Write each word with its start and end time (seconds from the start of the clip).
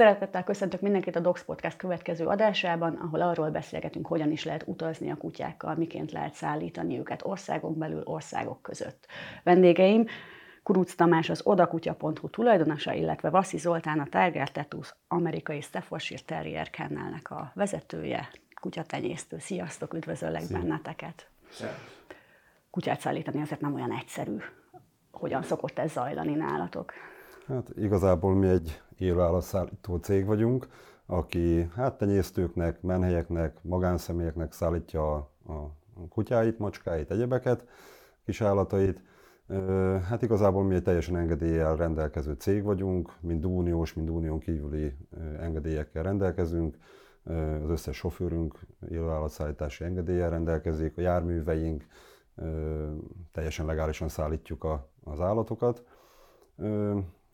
Szeretettel 0.00 0.44
köszöntök 0.44 0.80
mindenkit 0.80 1.16
a 1.16 1.20
Docs 1.20 1.42
Podcast 1.42 1.76
következő 1.76 2.26
adásában, 2.26 2.94
ahol 2.94 3.20
arról 3.20 3.50
beszélgetünk, 3.50 4.06
hogyan 4.06 4.30
is 4.30 4.44
lehet 4.44 4.62
utazni 4.66 5.10
a 5.10 5.16
kutyákkal, 5.16 5.74
miként 5.74 6.12
lehet 6.12 6.34
szállítani 6.34 6.98
őket 6.98 7.24
országok 7.24 7.76
belül, 7.76 8.02
országok 8.04 8.62
között. 8.62 9.06
Vendégeim 9.42 10.06
Kuruc 10.62 10.94
Tamás 10.94 11.30
az 11.30 11.40
odakutya.hu 11.44 12.30
tulajdonosa, 12.30 12.92
illetve 12.92 13.30
Vaszi 13.30 13.58
Zoltán 13.58 13.98
a 13.98 14.04
Tiger 14.04 14.50
Tattoos 14.50 14.94
amerikai 15.08 15.60
Staffordshire 15.60 16.22
Terrier 16.26 16.70
kennelnek 16.70 17.30
a 17.30 17.52
vezetője, 17.54 18.28
kutyatenyésztő. 18.60 19.38
Sziasztok, 19.38 19.94
üdvözöllek 19.94 20.42
Szia. 20.42 20.58
benneteket! 20.58 21.26
Szia. 21.50 21.74
Kutyát 22.70 23.00
szállítani 23.00 23.40
azért 23.40 23.60
nem 23.60 23.74
olyan 23.74 23.92
egyszerű. 23.92 24.36
Hogyan 25.10 25.42
szokott 25.42 25.78
ez 25.78 25.92
zajlani 25.92 26.34
nálatok? 26.34 26.92
Hát 27.50 27.70
igazából 27.76 28.34
mi 28.34 28.48
egy 28.48 28.82
élőállatszállító 28.98 29.96
cég 29.96 30.26
vagyunk, 30.26 30.68
aki 31.06 31.70
hát 31.74 31.98
tenyésztőknek, 31.98 32.82
menhelyeknek, 32.82 33.58
magánszemélyeknek 33.62 34.52
szállítja 34.52 35.14
a, 35.14 35.52
a 35.52 36.08
kutyáit, 36.08 36.58
macskáit, 36.58 37.10
egyebeket, 37.10 37.66
kisállatait. 38.24 39.02
Hát 40.08 40.22
igazából 40.22 40.64
mi 40.64 40.74
egy 40.74 40.82
teljesen 40.82 41.16
engedéllyel 41.16 41.76
rendelkező 41.76 42.32
cég 42.32 42.62
vagyunk, 42.62 43.12
mind 43.20 43.44
uniós, 43.44 43.94
mind 43.94 44.10
unión 44.10 44.38
kívüli 44.38 44.96
engedélyekkel 45.40 46.02
rendelkezünk. 46.02 46.76
Az 47.62 47.70
összes 47.70 47.96
sofőrünk 47.96 48.58
élőállatszállítási 48.88 49.84
engedéllyel 49.84 50.30
rendelkezik, 50.30 50.98
a 50.98 51.00
járműveink, 51.00 51.86
teljesen 53.32 53.66
legálisan 53.66 54.08
szállítjuk 54.08 54.64
a, 54.64 54.90
az 55.04 55.20
állatokat. 55.20 55.84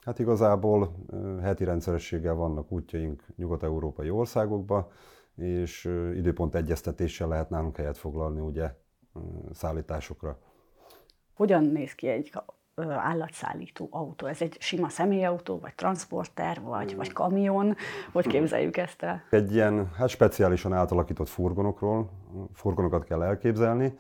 Hát 0.07 0.19
igazából 0.19 0.95
heti 1.43 1.65
rendszerességgel 1.65 2.35
vannak 2.35 2.73
útjaink 2.73 3.25
nyugat-európai 3.37 4.11
országokba, 4.11 4.93
és 5.37 5.85
időpont 6.15 6.55
egyeztetéssel 6.55 7.29
lehet 7.29 7.51
nálunk 7.51 7.77
helyet 7.77 7.99
foglalni 7.99 8.41
ugye 8.41 8.75
szállításokra. 9.53 10.39
Hogyan 11.35 11.65
néz 11.65 11.93
ki 11.93 12.09
egy 12.09 12.33
állatszállító 12.87 13.89
autó? 13.91 14.27
Ez 14.27 14.43
egy 14.43 14.57
sima 14.61 14.89
személyautó, 14.89 15.59
vagy 15.59 15.75
transporter, 15.75 16.61
vagy, 16.61 16.89
hmm. 16.89 16.97
vagy 16.97 17.13
kamion? 17.13 17.77
Hogy 18.13 18.27
képzeljük 18.27 18.77
ezt 18.77 19.03
el? 19.03 19.23
Egy 19.31 19.55
ilyen 19.55 19.91
hát 19.95 20.09
speciálisan 20.09 20.73
átalakított 20.73 21.29
furgonokról, 21.29 22.11
furgonokat 22.53 23.05
kell 23.05 23.23
elképzelni, 23.23 23.99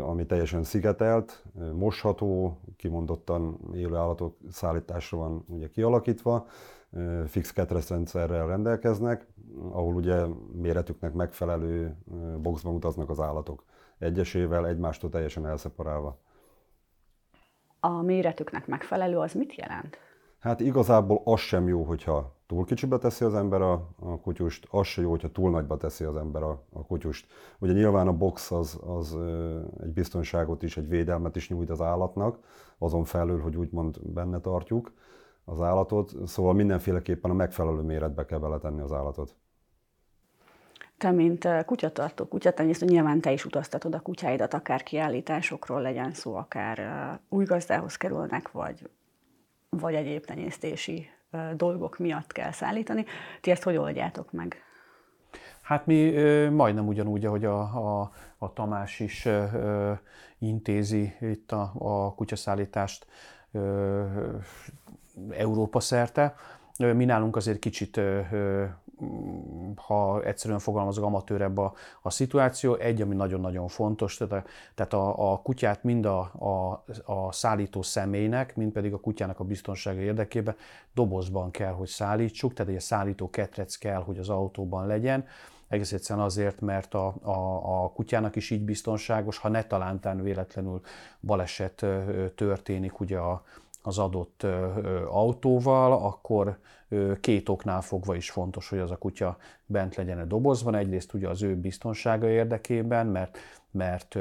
ami 0.00 0.26
teljesen 0.26 0.62
szigetelt, 0.62 1.44
mosható, 1.74 2.60
kimondottan 2.76 3.58
élő 3.74 3.94
állatok 3.94 4.36
szállításra 4.50 5.18
van 5.18 5.44
ugye 5.48 5.68
kialakítva, 5.68 6.46
fix 7.26 7.52
ketreszrendszerrel 7.52 8.46
rendelkeznek, 8.46 9.26
ahol 9.70 9.94
ugye 9.94 10.24
méretüknek 10.52 11.12
megfelelő 11.12 11.96
boxban 12.42 12.74
utaznak 12.74 13.10
az 13.10 13.20
állatok. 13.20 13.64
Egyesével, 13.98 14.66
egymástól 14.66 15.10
teljesen 15.10 15.46
elszeparálva. 15.46 16.18
A 17.80 18.02
méretüknek 18.02 18.66
megfelelő 18.66 19.18
az 19.18 19.32
mit 19.32 19.54
jelent? 19.54 19.98
Hát 20.46 20.60
igazából 20.60 21.22
az 21.24 21.40
sem 21.40 21.68
jó, 21.68 21.82
hogyha 21.82 22.34
túl 22.46 22.64
kicsibe 22.64 22.98
teszi 22.98 23.24
az 23.24 23.34
ember 23.34 23.60
a, 23.60 23.72
a 24.00 24.20
kutyust, 24.20 24.66
az 24.70 24.86
sem 24.86 25.04
jó, 25.04 25.10
hogyha 25.10 25.30
túl 25.30 25.50
nagyba 25.50 25.76
teszi 25.76 26.04
az 26.04 26.16
ember 26.16 26.42
a, 26.42 26.62
a 26.72 26.86
kutyust. 26.86 27.26
Ugye 27.58 27.72
nyilván 27.72 28.08
a 28.08 28.12
box 28.12 28.52
az, 28.52 28.80
az 28.86 29.16
egy 29.82 29.92
biztonságot 29.92 30.62
is, 30.62 30.76
egy 30.76 30.88
védelmet 30.88 31.36
is 31.36 31.48
nyújt 31.48 31.70
az 31.70 31.80
állatnak, 31.80 32.38
azon 32.78 33.04
felül, 33.04 33.40
hogy 33.40 33.56
úgymond 33.56 34.00
benne 34.02 34.40
tartjuk 34.40 34.92
az 35.44 35.60
állatot, 35.60 36.12
szóval 36.26 36.54
mindenféleképpen 36.54 37.30
a 37.30 37.34
megfelelő 37.34 37.80
méretbe 37.80 38.24
kell 38.24 38.38
beletenni 38.38 38.80
az 38.80 38.92
állatot. 38.92 39.34
Te, 40.98 41.10
mint 41.10 41.48
kutyatartó, 41.64 42.24
kutyatenyésztő, 42.24 42.86
nyilván 42.86 43.20
te 43.20 43.32
is 43.32 43.44
utaztatod 43.44 43.94
a 43.94 44.00
kutyáidat, 44.00 44.54
akár 44.54 44.82
kiállításokról 44.82 45.80
legyen 45.80 46.12
szó, 46.12 46.34
akár 46.34 46.78
új 47.28 47.44
gazdához 47.44 47.96
kerülnek, 47.96 48.52
vagy 48.52 48.88
vagy 49.68 49.94
egyéb 49.94 50.24
tenyésztési 50.24 51.08
dolgok 51.56 51.98
miatt 51.98 52.32
kell 52.32 52.52
szállítani. 52.52 53.04
Ti 53.40 53.50
ezt 53.50 53.62
hogy 53.62 53.76
oldjátok 53.76 54.32
meg? 54.32 54.56
Hát 55.62 55.86
mi 55.86 56.10
majdnem 56.48 56.86
ugyanúgy, 56.86 57.24
ahogy 57.24 57.44
a, 57.44 57.60
a, 57.60 58.10
a 58.38 58.52
Tamás 58.52 59.00
is 59.00 59.28
intézi 60.38 61.16
itt 61.20 61.52
a, 61.52 61.72
a 61.78 62.14
kutyaszállítást 62.14 63.06
ö, 63.52 64.04
Európa 65.30 65.80
szerte. 65.80 66.34
Mi 66.78 67.04
nálunk 67.04 67.36
azért 67.36 67.58
kicsit 67.58 68.00
ha 69.74 70.22
egyszerűen 70.22 70.58
fogalmazok, 70.58 71.04
amatőrebb 71.04 71.58
a, 71.58 71.72
a 72.02 72.10
szituáció. 72.10 72.74
Egy, 72.74 73.02
ami 73.02 73.14
nagyon-nagyon 73.14 73.68
fontos, 73.68 74.16
tehát 74.16 74.32
a, 74.32 74.48
tehát 74.74 74.92
a, 74.92 75.32
a 75.32 75.40
kutyát 75.42 75.84
mind 75.84 76.04
a, 76.04 76.18
a, 76.38 76.84
a 77.04 77.32
szállító 77.32 77.82
személynek, 77.82 78.56
mind 78.56 78.72
pedig 78.72 78.92
a 78.92 79.00
kutyának 79.00 79.40
a 79.40 79.44
biztonsága 79.44 80.00
érdekében 80.00 80.56
dobozban 80.94 81.50
kell, 81.50 81.72
hogy 81.72 81.88
szállítsuk, 81.88 82.52
tehát 82.52 82.72
egy 82.72 82.80
szállító 82.80 83.30
ketrec 83.30 83.76
kell, 83.76 84.02
hogy 84.02 84.18
az 84.18 84.28
autóban 84.28 84.86
legyen. 84.86 85.24
Egész 85.68 85.92
egyszerűen 85.92 86.24
azért, 86.24 86.60
mert 86.60 86.94
a, 86.94 87.14
a, 87.22 87.82
a 87.84 87.90
kutyának 87.90 88.36
is 88.36 88.50
így 88.50 88.62
biztonságos, 88.62 89.38
ha 89.38 89.48
ne 89.48 89.62
talántán 89.62 90.22
véletlenül 90.22 90.80
baleset 91.20 91.86
történik 92.34 93.00
ugye 93.00 93.18
a, 93.18 93.44
az 93.82 93.98
adott 93.98 94.46
autóval, 95.08 95.92
akkor 95.92 96.58
két 97.20 97.48
oknál 97.48 97.80
fogva 97.80 98.14
is 98.14 98.30
fontos, 98.30 98.68
hogy 98.68 98.78
az 98.78 98.90
a 98.90 98.96
kutya 98.96 99.36
bent 99.66 99.94
legyen 99.94 100.18
a 100.18 100.24
dobozban. 100.24 100.74
Egyrészt 100.74 101.14
ugye 101.14 101.28
az 101.28 101.42
ő 101.42 101.56
biztonsága 101.56 102.28
érdekében, 102.28 103.06
mert, 103.06 103.38
mert 103.70 104.16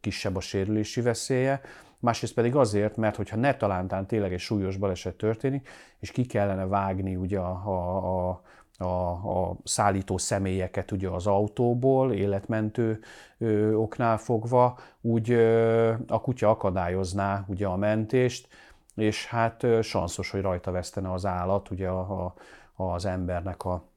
kisebb 0.00 0.36
a 0.36 0.40
sérülési 0.40 1.00
veszélye, 1.00 1.60
másrészt 1.98 2.34
pedig 2.34 2.56
azért, 2.56 2.96
mert 2.96 3.16
hogyha 3.16 3.36
ne 3.36 3.54
talántán 3.54 4.06
tényleg 4.06 4.32
egy 4.32 4.40
súlyos 4.40 4.76
baleset 4.76 5.14
történik, 5.14 5.68
és 5.98 6.10
ki 6.10 6.26
kellene 6.26 6.66
vágni 6.66 7.16
ugye 7.16 7.38
a, 7.38 7.62
a, 7.66 8.28
a 8.28 8.42
a, 8.78 9.10
a 9.10 9.56
szállító 9.64 10.18
személyeket 10.18 10.90
ugye 10.90 11.08
az 11.08 11.26
autóból, 11.26 12.12
életmentő 12.12 13.00
ö, 13.38 13.74
oknál 13.74 14.18
fogva, 14.18 14.78
úgy 15.00 15.30
ö, 15.30 15.92
a 16.06 16.20
kutya 16.20 16.50
akadályozná 16.50 17.44
ugye 17.46 17.66
a 17.66 17.76
mentést, 17.76 18.48
és 18.94 19.26
hát 19.26 19.66
sanszos, 19.82 20.30
hogy 20.30 20.40
rajta 20.40 20.70
vesztene 20.70 21.12
az 21.12 21.26
állat, 21.26 21.70
ugye 21.70 21.88
a, 21.88 22.24
a, 22.24 22.34
az 22.74 23.04
embernek 23.04 23.64
a, 23.64 23.88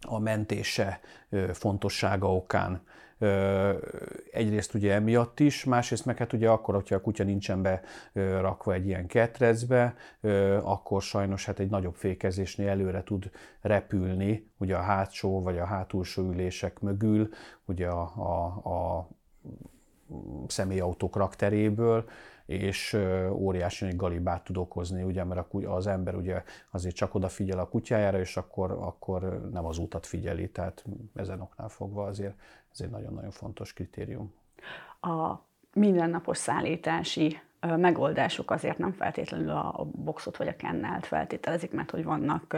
a 0.00 0.18
mentése 0.18 1.00
fontossága 1.52 2.34
okán. 2.34 2.82
Egyrészt 4.32 4.74
ugye 4.74 4.92
emiatt 4.94 5.40
is, 5.40 5.64
másrészt 5.64 6.04
meg 6.04 6.16
hát 6.16 6.32
ugye 6.32 6.48
akkor, 6.48 6.74
hogyha 6.74 6.94
a 6.94 7.00
kutya 7.00 7.24
nincsen 7.24 7.62
be 7.62 7.82
rakva 8.12 8.72
egy 8.72 8.86
ilyen 8.86 9.06
ketrecbe, 9.06 9.94
akkor 10.62 11.02
sajnos 11.02 11.44
hát 11.44 11.58
egy 11.58 11.70
nagyobb 11.70 11.94
fékezésnél 11.94 12.68
előre 12.68 13.02
tud 13.02 13.30
repülni, 13.60 14.50
ugye 14.58 14.76
a 14.76 14.80
hátsó 14.80 15.42
vagy 15.42 15.58
a 15.58 15.64
hátulsó 15.64 16.22
ülések 16.22 16.80
mögül, 16.80 17.28
ugye 17.64 17.88
a, 17.88 18.12
a, 18.16 18.44
a 18.70 19.08
személyautók 20.46 21.16
rakteréből, 21.16 22.08
és 22.46 22.98
óriási 23.30 23.84
nagy 23.84 23.96
galibát 23.96 24.44
tud 24.44 24.56
okozni, 24.56 25.02
ugye, 25.02 25.24
mert 25.24 25.54
az 25.64 25.86
ember 25.86 26.14
ugye 26.14 26.42
azért 26.70 26.94
csak 26.94 27.14
odafigyel 27.14 27.58
a 27.58 27.68
kutyájára, 27.68 28.18
és 28.18 28.36
akkor, 28.36 28.70
akkor 28.70 29.50
nem 29.52 29.64
az 29.64 29.78
utat 29.78 30.06
figyeli, 30.06 30.50
tehát 30.50 30.84
ezen 31.14 31.40
oknál 31.40 31.68
fogva 31.68 32.04
azért 32.04 32.34
ez 32.72 32.80
egy 32.80 32.90
nagyon-nagyon 32.90 33.30
fontos 33.30 33.72
kritérium. 33.72 34.34
A 35.00 35.34
mindennapos 35.72 36.38
szállítási 36.38 37.40
megoldások 37.60 38.50
azért 38.50 38.78
nem 38.78 38.92
feltétlenül 38.92 39.50
a 39.50 39.86
boxot 39.92 40.36
vagy 40.36 40.48
a 40.48 40.56
kennelt 40.56 41.06
feltételezik, 41.06 41.72
mert 41.72 41.90
hogy 41.90 42.04
vannak 42.04 42.56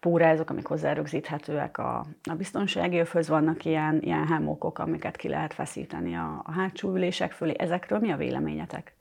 pórázok, 0.00 0.50
amik 0.50 0.66
hozzárögzíthetőek 0.66 1.78
a, 1.78 2.06
a 2.30 2.34
biztonsági 2.34 2.98
övhöz, 2.98 3.28
vannak 3.28 3.64
ilyen, 3.64 4.00
ilyen 4.02 4.26
hemókok, 4.26 4.78
amiket 4.78 5.16
ki 5.16 5.28
lehet 5.28 5.54
feszíteni 5.54 6.14
a, 6.14 6.42
a 6.44 6.52
hátsó 6.52 6.94
ülések 6.94 7.32
fölé. 7.32 7.54
Ezekről 7.58 7.98
mi 7.98 8.12
a 8.12 8.16
véleményetek? 8.16 8.95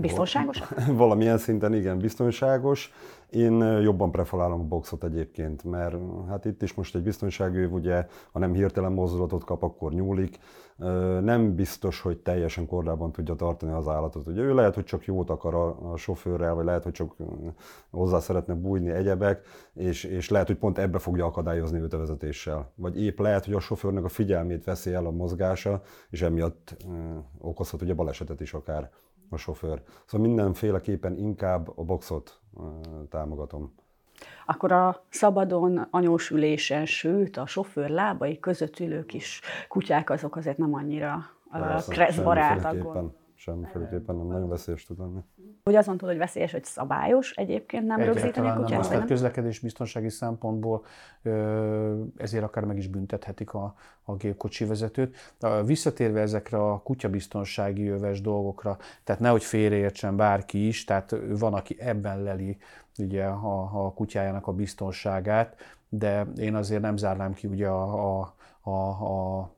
Biztonságos? 0.00 0.62
Valamilyen 0.92 1.38
szinten 1.38 1.74
igen, 1.74 1.98
biztonságos. 1.98 2.92
Én 3.30 3.60
jobban 3.60 4.10
preferálom 4.10 4.60
a 4.60 4.64
boxot 4.64 5.04
egyébként, 5.04 5.64
mert 5.64 5.96
hát 6.28 6.44
itt 6.44 6.62
is 6.62 6.74
most 6.74 6.94
egy 6.94 7.02
biztonsági 7.02 7.64
ugye, 7.64 8.06
ha 8.32 8.38
nem 8.38 8.52
hirtelen 8.52 8.92
mozdulatot 8.92 9.44
kap, 9.44 9.62
akkor 9.62 9.92
nyúlik. 9.92 10.38
Nem 11.20 11.54
biztos, 11.54 12.00
hogy 12.00 12.18
teljesen 12.18 12.66
kordában 12.66 13.12
tudja 13.12 13.34
tartani 13.34 13.72
az 13.72 13.88
állatot. 13.88 14.26
Ugye 14.26 14.42
ő 14.42 14.54
lehet, 14.54 14.74
hogy 14.74 14.84
csak 14.84 15.04
jót 15.04 15.30
akar 15.30 15.54
a, 15.54 15.92
a 15.92 15.96
sofőrrel, 15.96 16.54
vagy 16.54 16.64
lehet, 16.64 16.82
hogy 16.82 16.92
csak 16.92 17.16
hozzá 17.90 18.18
szeretne 18.18 18.54
bújni 18.54 18.90
egyebek, 18.90 19.46
és, 19.74 20.04
és 20.04 20.28
lehet, 20.28 20.46
hogy 20.46 20.56
pont 20.56 20.78
ebbe 20.78 20.98
fogja 20.98 21.24
akadályozni 21.24 21.80
őt 21.80 21.92
a 21.92 21.98
vezetéssel. 21.98 22.72
Vagy 22.74 23.02
épp 23.02 23.18
lehet, 23.18 23.44
hogy 23.44 23.54
a 23.54 23.60
sofőrnek 23.60 24.04
a 24.04 24.08
figyelmét 24.08 24.64
veszi 24.64 24.92
el 24.92 25.06
a 25.06 25.10
mozgása, 25.10 25.82
és 26.10 26.22
emiatt 26.22 26.76
okozhat 27.38 27.82
ugye 27.82 27.94
balesetet 27.94 28.40
is 28.40 28.52
akár 28.52 28.90
a 29.30 29.36
sofőr. 29.36 29.82
Szóval 30.06 30.26
mindenféleképpen 30.26 31.16
inkább 31.16 31.78
a 31.78 31.82
boxot 31.82 32.40
támogatom. 33.10 33.74
Akkor 34.46 34.72
a 34.72 35.04
szabadon 35.08 35.86
anyós 35.90 36.30
ülésen, 36.30 36.86
sőt 36.86 37.36
a 37.36 37.46
sofőr 37.46 37.90
lábai 37.90 38.38
között 38.38 38.78
ülő 38.80 39.04
kis 39.04 39.40
kutyák 39.68 40.10
azok 40.10 40.36
azért 40.36 40.58
nem 40.58 40.74
annyira 40.74 41.30
kressz 41.88 42.18
barátak 42.18 43.12
semmiféleképpen 43.34 44.16
nem 44.16 44.26
nagyon 44.26 44.48
veszélyes 44.48 44.84
tud 44.84 44.98
lenni. 44.98 45.20
Hogy 45.68 45.76
azon 45.76 45.96
túl, 45.96 46.08
hogy 46.08 46.18
veszélyes, 46.18 46.52
hogy 46.52 46.64
szabályos 46.64 47.30
egyébként 47.30 47.86
nem 47.86 48.00
rögzíteni 48.00 48.48
a 48.48 48.54
kutyát? 48.54 48.80
Nem, 48.80 48.90
tehát 48.90 49.06
közlekedés 49.06 49.58
biztonsági 49.58 50.08
szempontból 50.08 50.84
ezért 52.16 52.44
akár 52.44 52.64
meg 52.64 52.76
is 52.76 52.88
büntethetik 52.88 53.54
a, 53.54 53.74
a 54.02 54.14
gépkocsi 54.14 54.64
vezetőt. 54.64 55.16
Visszatérve 55.64 56.20
ezekre 56.20 56.58
a 56.58 56.80
kutyabiztonsági 56.82 57.88
öves 57.88 58.20
dolgokra, 58.20 58.76
tehát 59.04 59.20
nehogy 59.20 59.44
félreértsen 59.44 60.16
bárki 60.16 60.66
is, 60.66 60.84
tehát 60.84 61.16
van, 61.28 61.54
aki 61.54 61.76
ebben 61.80 62.22
leli 62.22 62.56
ugye 62.98 63.24
a, 63.24 63.84
a 63.84 63.92
kutyájának 63.92 64.46
a 64.46 64.52
biztonságát, 64.52 65.56
de 65.88 66.26
én 66.36 66.54
azért 66.54 66.82
nem 66.82 66.96
zárnám 66.96 67.32
ki 67.32 67.46
ugye 67.46 67.68
a, 67.68 68.18
a, 68.20 68.34
a, 68.70 68.70
a 68.70 69.50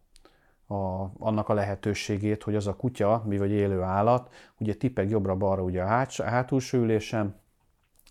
a, 0.71 1.13
annak 1.19 1.49
a 1.49 1.55
lehetőségét, 1.55 2.43
hogy 2.43 2.55
az 2.55 2.67
a 2.67 2.77
kutya, 2.77 3.23
mi 3.27 3.39
vagy 3.39 3.51
élő 3.51 3.83
állat, 3.83 4.35
ugye 4.59 4.75
tipeg 4.75 5.11
jobbra-balra 5.11 5.63
ugye 5.63 5.83
a 5.83 5.87
hát, 5.87 6.15
hátulsó 6.15 6.79
ülésen, 6.79 7.35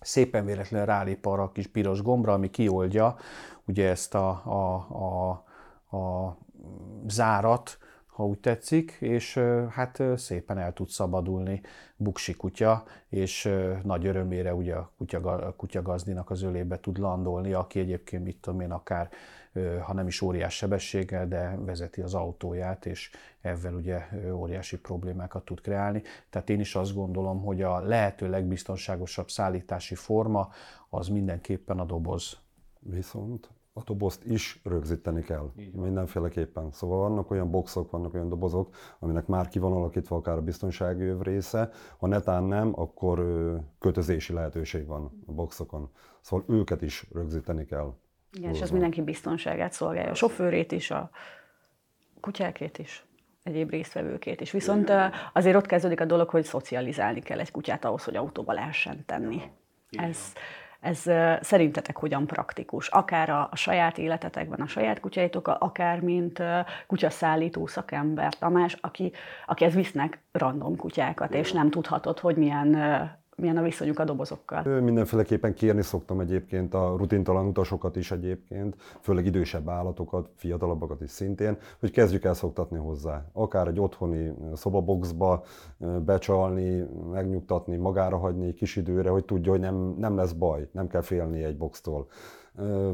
szépen 0.02 0.46
véletlenül 0.46 0.86
rálép 0.86 1.26
arra 1.26 1.44
a 1.44 1.52
kis 1.52 1.68
piros 1.68 2.02
gombra, 2.02 2.34
ami 2.34 2.50
kioldja 2.50 3.16
ugye 3.66 3.90
ezt 3.90 4.16
a, 4.16 4.30
a, 4.30 4.74
a, 4.96 5.98
a 5.98 6.38
zárat, 7.08 7.78
ha 8.20 8.26
úgy 8.26 8.40
tetszik, 8.40 8.98
és 9.00 9.38
hát 9.70 10.04
szépen 10.16 10.58
el 10.58 10.74
tud 10.74 10.90
szabadulni 10.90 11.62
buksi 11.96 12.34
kutya, 12.34 12.84
és 13.10 13.50
nagy 13.84 14.06
örömére 14.06 14.54
ugye 14.54 14.76
a 14.76 14.92
kutya, 15.56 15.82
az 16.26 16.42
ölébe 16.42 16.80
tud 16.80 16.98
landolni, 16.98 17.54
aki 17.54 17.80
egyébként 17.80 18.24
mit 18.24 18.38
tudom 18.42 18.60
én, 18.60 18.72
akár 18.72 19.10
ha 19.82 19.94
nem 19.94 20.08
is 20.08 20.22
óriás 20.22 20.56
sebességgel, 20.56 21.28
de 21.28 21.58
vezeti 21.60 22.02
az 22.02 22.14
autóját, 22.14 22.86
és 22.86 23.12
ezzel 23.42 23.74
ugye 23.74 24.08
óriási 24.32 24.80
problémákat 24.80 25.46
tud 25.46 25.62
kreálni. 25.62 26.02
Tehát 26.30 26.50
én 26.50 26.60
is 26.60 26.76
azt 26.76 26.94
gondolom, 26.94 27.42
hogy 27.44 27.62
a 27.62 27.80
lehető 27.80 28.30
legbiztonságosabb 28.30 29.30
szállítási 29.30 29.96
forma 29.96 30.50
az 30.90 31.08
mindenképpen 31.08 31.80
a 31.80 31.86
doboz. 31.86 32.38
Viszont 32.80 33.50
a 33.80 33.84
dobozt 33.86 34.26
is 34.26 34.60
rögzíteni 34.64 35.22
kell. 35.22 35.52
Mindenféleképpen. 35.72 36.72
Szóval 36.72 37.10
vannak 37.10 37.32
olyan 37.32 37.52
boxok, 37.52 37.92
vannak 37.92 38.14
olyan 38.14 38.30
dobozok, 38.30 38.76
aminek 39.00 39.28
már 39.28 39.48
ki 39.48 39.60
van 39.60 39.72
alakítva 39.72 40.16
akár 40.16 40.38
a 40.38 40.42
biztonsági 40.42 41.04
öv 41.04 41.22
része. 41.22 41.70
Ha 41.98 42.08
netán 42.08 42.44
nem, 42.44 42.72
akkor 42.76 43.26
kötözési 43.80 44.34
lehetőség 44.34 44.88
van 44.88 45.24
a 45.26 45.32
boxokon. 45.32 45.90
Szóval 46.22 46.46
őket 46.48 46.82
is 46.82 47.08
rögzíteni 47.14 47.66
kell. 47.66 47.94
Igen, 48.32 48.54
és 48.54 48.62
ez 48.62 48.72
mindenki 48.72 49.02
biztonságát 49.02 49.72
szolgálja. 49.72 50.12
A 50.12 50.16
sofőrét 50.16 50.72
is, 50.72 50.92
a 50.92 51.10
kutyákét 52.22 52.78
is 52.78 53.08
egyéb 53.44 53.70
résztvevőkét 53.70 54.42
is. 54.42 54.52
Viszont 54.52 54.92
azért 55.34 55.56
ott 55.56 55.66
kezdődik 55.66 56.02
a 56.02 56.06
dolog, 56.06 56.30
hogy 56.30 56.44
szocializálni 56.44 57.20
kell 57.22 57.40
egy 57.40 57.52
kutyát 57.52 57.86
ahhoz, 57.86 58.04
hogy 58.04 58.16
autóba 58.16 58.54
lehessen 58.54 59.06
tenni. 59.06 59.42
Ez, 59.90 60.18
ez 60.80 61.04
szerintetek 61.42 61.98
hogyan 61.98 62.28
praktikus? 62.28 62.88
Akár 62.88 63.30
a, 63.30 63.48
a 63.52 63.56
saját 63.56 63.98
életetekben, 63.98 64.62
a 64.62 64.68
saját 64.68 65.00
kutyáitokkal, 65.00 65.58
akár 65.60 66.00
mint 66.00 66.44
kutyaszállító 66.88 67.68
szakember 67.68 68.34
Tamás, 68.34 68.78
aki, 68.82 69.12
akihez 69.46 69.74
visznek 69.74 70.24
random 70.32 70.76
kutyákat, 70.76 71.34
és 71.34 71.52
nem 71.52 71.70
tudhatod, 71.70 72.20
hogy 72.20 72.36
milyen 72.36 72.76
milyen 73.40 73.58
a 73.58 73.62
viszonyuk 73.62 74.00
a 74.00 74.04
dobozokkal? 74.04 74.80
Mindenféleképpen 74.82 75.54
kérni 75.54 75.82
szoktam 75.82 76.20
egyébként 76.20 76.74
a 76.74 76.96
rutintalan 76.98 77.46
utasokat 77.46 77.96
is 77.96 78.12
egyébként, 78.12 78.76
főleg 79.00 79.26
idősebb 79.26 79.70
állatokat, 79.70 80.30
fiatalabbakat 80.36 81.02
is 81.02 81.10
szintén, 81.10 81.58
hogy 81.80 81.92
kezdjük 81.92 82.24
el 82.24 82.34
szoktatni 82.34 82.78
hozzá. 82.78 83.26
Akár 83.34 83.68
egy 83.68 83.80
otthoni 83.80 84.34
szobaboxba 84.54 85.44
becsalni, 86.06 86.88
megnyugtatni, 87.12 87.76
magára 87.76 88.18
hagyni 88.18 88.54
kis 88.54 88.76
időre, 88.76 89.10
hogy 89.10 89.26
tudja, 89.26 89.52
hogy 89.52 89.62
nem, 89.62 89.96
nem 89.98 90.16
lesz 90.16 90.32
baj, 90.32 90.70
nem 90.72 90.88
kell 90.88 91.02
félni 91.02 91.44
egy 91.44 91.58
boxtól 91.58 92.08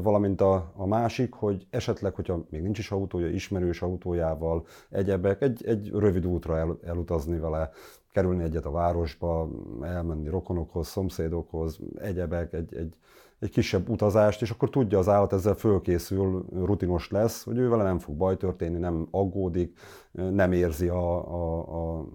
valamint 0.02 0.40
a, 0.40 0.72
a 0.76 0.86
másik, 0.86 1.32
hogy 1.32 1.66
esetleg, 1.70 2.14
hogyha 2.14 2.44
még 2.50 2.62
nincs 2.62 2.78
is 2.78 2.90
autója, 2.90 3.28
ismerős 3.28 3.82
autójával, 3.82 4.66
egyebek, 4.90 5.42
egy, 5.42 5.66
egy 5.66 5.90
rövid 5.90 6.26
útra 6.26 6.58
el, 6.58 6.78
elutazni 6.84 7.38
vele, 7.38 7.70
kerülni 8.12 8.42
egyet 8.42 8.64
a 8.64 8.70
városba, 8.70 9.48
elmenni 9.82 10.28
rokonokhoz, 10.28 10.88
szomszédokhoz, 10.88 11.78
egyebek, 11.98 12.52
egy, 12.52 12.74
egy, 12.74 12.94
egy 13.38 13.50
kisebb 13.50 13.88
utazást, 13.88 14.42
és 14.42 14.50
akkor 14.50 14.70
tudja 14.70 14.98
az 14.98 15.08
állat 15.08 15.32
ezzel 15.32 15.54
fölkészül, 15.54 16.44
rutinos 16.52 17.10
lesz, 17.10 17.44
hogy 17.44 17.58
ő 17.58 17.68
vele 17.68 17.82
nem 17.82 17.98
fog 17.98 18.16
baj 18.16 18.36
történni, 18.36 18.78
nem 18.78 19.08
aggódik, 19.10 19.78
nem 20.12 20.52
érzi 20.52 20.88
a, 20.88 21.32
a, 21.34 21.58
a, 21.58 22.06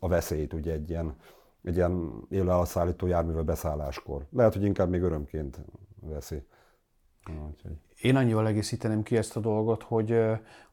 a 0.00 0.08
veszélyt 0.08 0.52
ugye 0.52 0.72
egy 0.72 0.90
ilyen, 0.90 1.16
egy 1.62 1.76
ilyen 1.76 2.12
élőállatszállító 2.28 3.06
járművel 3.06 3.42
beszálláskor. 3.42 4.26
Lehet, 4.32 4.52
hogy 4.54 4.64
inkább 4.64 4.90
még 4.90 5.02
örömként 5.02 5.60
veszi. 6.00 6.42
Én 8.00 8.16
annyival 8.16 8.46
egészíteném 8.46 9.02
ki 9.02 9.16
ezt 9.16 9.36
a 9.36 9.40
dolgot, 9.40 9.82
hogy 9.82 10.20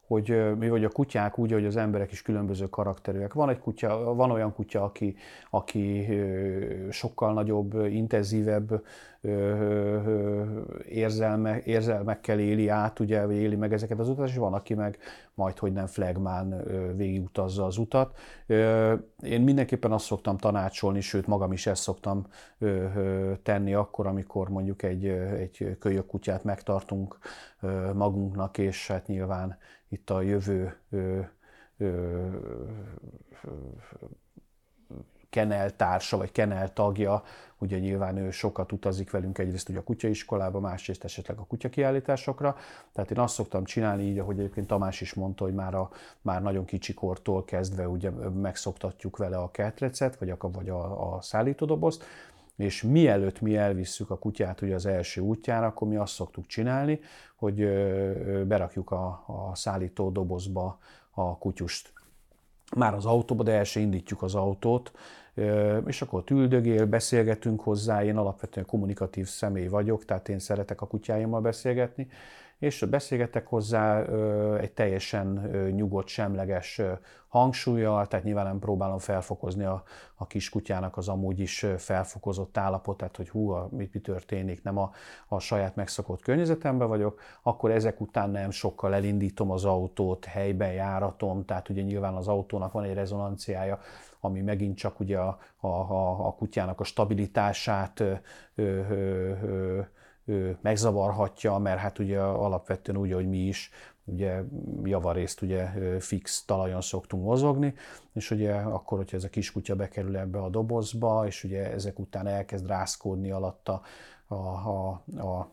hogy 0.08 0.56
mi 0.58 0.70
vagy 0.70 0.84
a 0.84 0.90
kutyák 0.90 1.38
úgy, 1.38 1.52
hogy 1.52 1.66
az 1.66 1.76
emberek 1.76 2.12
is 2.12 2.22
különböző 2.22 2.66
karakterűek. 2.70 3.34
Van 3.34 3.50
egy 3.50 3.60
kutya, 3.60 4.14
van 4.14 4.32
olyan 4.32 4.54
kutya, 4.54 4.84
aki, 4.84 5.16
aki 5.50 6.08
sokkal 6.90 7.34
nagyobb, 7.34 7.74
intenzívebb 7.90 8.84
érzelme, 10.90 11.62
érzelmekkel 11.64 12.40
éli 12.40 12.68
át, 12.68 13.00
ugye, 13.00 13.26
vagy 13.26 13.36
éli 13.36 13.56
meg 13.56 13.74
ezeket 13.74 14.00
az 14.00 14.10
utat, 14.10 14.28
és 14.28 14.36
van, 14.36 14.54
aki 14.54 14.74
meg 14.74 14.98
majd, 15.34 15.58
hogy 15.58 15.74
nem 15.74 15.86
flagmán 15.86 16.64
végigutazza 16.96 17.66
az 17.66 17.78
utat. 17.78 18.18
Én 19.22 19.42
mindenképpen 19.42 19.92
azt 19.92 20.06
szoktam 20.06 20.38
tanácsolni, 20.38 21.02
sőt 21.02 21.28
magam 21.28 21.52
is 21.52 21.68
ezt 21.68 21.82
szoktam 21.82 22.28
tenni 23.44 23.74
akkor, 23.74 24.08
amikor 24.08 24.50
mondjuk 24.50 24.84
egy, 24.84 25.06
egy 25.08 25.78
kölyök 25.80 26.06
kutyát 26.06 26.44
megtartunk 26.44 27.18
magunknak, 27.94 28.58
és 28.58 28.88
hát 28.88 29.08
nyilván 29.08 29.58
itt 29.90 30.10
a 30.10 30.22
jövő 30.22 30.78
kenel 35.30 35.76
társa, 35.76 36.18
vagy 36.18 36.32
kenel 36.32 36.74
tagja, 36.74 37.24
ugye 37.58 37.80
nyilván 37.80 38.18
ő 38.18 38.32
sokat 38.32 38.72
utazik 38.72 39.12
velünk 39.12 39.38
egyrészt 39.38 39.70
ugye 39.70 39.80
a 39.80 39.84
kutyaiskolába, 39.84 40.60
másrészt 40.60 41.04
esetleg 41.04 41.38
a 41.38 41.46
kutyakiállításokra. 41.46 42.56
Tehát 42.94 43.12
én 43.12 43.20
azt 43.20 43.34
szoktam 43.34 43.64
csinálni 43.64 44.04
így, 44.04 44.20
ahogy 44.20 44.40
egyébként 44.40 44.68
Tamás 44.68 45.02
is 45.02 45.14
mondta, 45.14 45.44
hogy 45.44 45.54
már, 45.54 45.76
a, 45.76 45.90
már 46.22 46.42
nagyon 46.42 46.66
kicsikortól 46.66 47.46
kezdve 47.46 47.88
ugye 47.88 48.10
megszoktatjuk 48.42 49.18
vele 49.18 49.38
a 49.38 49.52
kertrecet, 49.52 50.18
vagy 50.18 50.30
a, 50.30 50.38
vagy 50.40 50.70
a, 50.70 51.16
a 51.16 51.22
szállítódobozt, 51.22 52.04
és 52.58 52.84
mielőtt 52.84 53.42
mi 53.42 53.58
elvisszük 53.58 54.10
a 54.10 54.18
kutyát 54.18 54.62
ugye 54.62 54.76
az 54.76 54.86
első 54.86 55.22
útjára, 55.22 55.66
akkor 55.66 55.88
mi 55.88 55.96
azt 55.96 56.14
szoktuk 56.14 56.46
csinálni, 56.46 57.00
hogy 57.36 57.56
berakjuk 58.48 58.92
a, 58.92 59.24
a 59.28 59.56
szállító 59.56 60.10
dobozba 60.10 60.80
a 61.12 61.38
kutyust. 61.38 61.94
Már 62.76 62.94
az 62.94 63.06
autóba, 63.06 63.44
de 63.44 63.52
el 63.52 63.66
indítjuk 63.74 64.22
az 64.22 64.36
autót, 64.36 64.92
és 65.86 66.02
akkor 66.02 66.20
ott 66.20 66.30
üldögél, 66.30 66.86
beszélgetünk 66.86 67.62
hozzá, 67.62 68.04
én 68.04 68.18
alapvetően 68.18 68.66
kommunikatív 68.66 69.28
személy 69.28 69.68
vagyok, 69.68 70.06
tehát 70.06 70.30
én 70.30 70.40
szeretek 70.40 70.82
a 70.82 70.88
kutyáimmal 70.88 71.42
beszélgetni, 71.42 72.08
és 72.60 72.86
beszélgetek 72.90 73.48
hozzá 73.48 74.02
egy 74.58 74.72
teljesen 74.72 75.52
nyugodt, 75.76 76.08
semleges 76.08 76.82
hangsúlyjal, 77.28 78.08
tehát 78.08 78.26
nyilván 78.26 78.46
nem 78.46 78.60
próbálom 78.60 79.00
felfokozni 79.00 79.64
a, 79.64 79.84
a 80.16 80.28
kiskutyának 80.28 80.98
az 80.98 81.08
amúgy 81.08 81.40
is 81.40 81.66
felfokozott 81.78 82.58
állapotát, 82.58 83.16
hogy 83.18 83.30
hú, 83.30 83.50
a, 83.50 83.68
mi 83.72 83.88
történik, 83.88 84.64
nem 84.64 84.78
a, 84.78 84.92
a 85.28 85.40
saját 85.40 85.76
megszokott 85.76 86.22
környezetemben 86.22 86.88
vagyok, 86.88 87.22
akkor 87.42 87.72
ezek 87.72 88.02
után 88.02 88.30
nem 88.30 88.50
sokkal 88.50 88.94
elindítom 88.94 89.52
az 89.52 89.66
autót, 89.66 90.26
helyben 90.26 90.72
járatom, 90.72 91.46
tehát 91.46 91.70
ugye 91.70 91.82
nyilván 91.82 92.16
az 92.16 92.28
autónak 92.28 92.72
van 92.72 92.84
egy 92.84 92.94
rezonanciája, 92.94 93.80
ami 94.20 94.42
megint 94.42 94.78
csak 94.78 95.00
ugye 95.00 95.18
a, 95.20 95.38
a, 95.60 95.68
a, 95.68 96.28
a 96.28 96.34
kutyának 96.34 96.80
a 96.80 96.84
stabilitását 96.84 98.00
ö, 98.00 98.14
ö, 98.56 98.82
ö, 99.42 99.82
megzavarhatja, 100.62 101.58
mert 101.58 101.80
hát 101.80 102.00
ugye 102.00 102.20
alapvetően 102.20 102.98
úgy, 102.98 103.14
hogy 103.14 103.30
mi 103.30 103.38
is 103.38 103.72
ugye 104.04 104.42
javarészt 104.84 105.42
ugye 105.42 105.66
fix 106.00 106.44
talajon 106.46 106.82
szoktunk 106.82 107.24
mozogni, 107.24 107.74
és 108.14 108.32
ugye 108.32 108.54
akkor, 108.54 108.98
hogyha 108.98 109.18
ez 109.18 109.24
a 109.24 109.30
kiskutya 109.30 109.76
bekerül 109.76 110.18
ebbe 110.18 110.40
a 110.40 110.50
dobozba, 110.50 111.26
és 111.26 111.44
ugye 111.44 111.72
ezek 111.72 112.00
után 112.00 112.28
elkezd 112.28 112.68
rászkódni 112.68 113.32
alatta 113.32 113.82
a, 114.28 114.36
a, 114.36 115.02
a, 115.18 115.52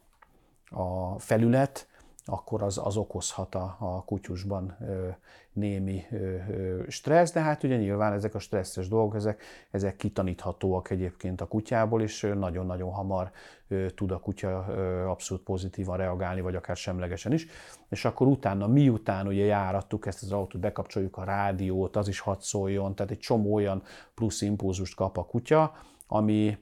a 0.80 1.18
felület, 1.18 1.88
akkor 2.26 2.62
az, 2.62 2.80
az 2.84 2.96
okozhat 2.96 3.54
a, 3.54 3.76
a 3.78 4.04
kutyusban 4.04 4.76
ö, 4.80 5.08
némi 5.52 6.04
ö, 6.10 6.16
ö, 6.16 6.82
stressz, 6.88 7.32
de 7.32 7.40
hát 7.40 7.62
ugye 7.62 7.76
nyilván 7.76 8.12
ezek 8.12 8.34
a 8.34 8.38
stresszes 8.38 8.88
dolgok, 8.88 9.14
ezek, 9.14 9.42
ezek 9.70 9.96
kitaníthatóak 9.96 10.90
egyébként 10.90 11.40
a 11.40 11.46
kutyából, 11.46 12.02
és 12.02 12.32
nagyon-nagyon 12.34 12.92
hamar 12.92 13.30
ö, 13.68 13.90
tud 13.90 14.10
a 14.10 14.18
kutya 14.18 14.66
ö, 14.68 15.06
abszolút 15.06 15.42
pozitívan 15.42 15.96
reagálni, 15.96 16.40
vagy 16.40 16.54
akár 16.54 16.76
semlegesen 16.76 17.32
is. 17.32 17.46
És 17.88 18.04
akkor 18.04 18.26
utána, 18.26 18.66
miután 18.66 19.26
ugye 19.26 19.44
járattuk 19.44 20.06
ezt 20.06 20.22
az 20.22 20.32
autót, 20.32 20.60
bekapcsoljuk 20.60 21.16
a 21.16 21.24
rádiót, 21.24 21.96
az 21.96 22.08
is 22.08 22.20
hadd 22.20 22.40
szóljon, 22.40 22.94
tehát 22.94 23.12
egy 23.12 23.18
csomó 23.18 23.54
olyan 23.54 23.82
plusz 24.14 24.40
impulzust 24.40 24.94
kap 24.94 25.16
a 25.18 25.24
kutya, 25.24 25.72
ami, 26.06 26.58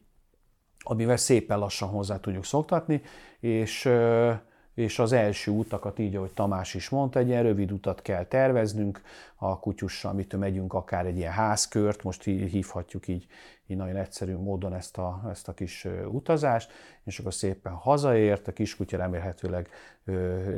amivel 0.78 1.16
szépen 1.16 1.58
lassan 1.58 1.88
hozzá 1.88 2.20
tudjuk 2.20 2.44
szoktatni, 2.44 3.02
és 3.40 3.84
ö, 3.84 4.32
és 4.74 4.98
az 4.98 5.12
első 5.12 5.50
utakat, 5.50 5.98
így 5.98 6.16
ahogy 6.16 6.32
Tamás 6.32 6.74
is 6.74 6.88
mondta, 6.88 7.18
egy 7.18 7.28
ilyen 7.28 7.42
rövid 7.42 7.72
utat 7.72 8.02
kell 8.02 8.24
terveznünk 8.24 9.02
a 9.34 9.58
kutyussal, 9.58 10.10
amitől 10.10 10.40
megyünk 10.40 10.72
akár 10.72 11.06
egy 11.06 11.16
ilyen 11.16 11.32
házkört, 11.32 12.02
most 12.02 12.22
hívhatjuk 12.22 13.08
így, 13.08 13.26
így 13.66 13.76
nagyon 13.76 13.96
egyszerű 13.96 14.36
módon 14.36 14.74
ezt 14.74 14.98
a, 14.98 15.28
ezt 15.30 15.48
a 15.48 15.52
kis 15.52 15.86
utazást, 16.10 16.72
és 17.04 17.18
akkor 17.18 17.34
szépen 17.34 17.72
hazaért, 17.72 18.48
a 18.48 18.52
kiskutya 18.52 18.96
remélhetőleg 18.96 19.68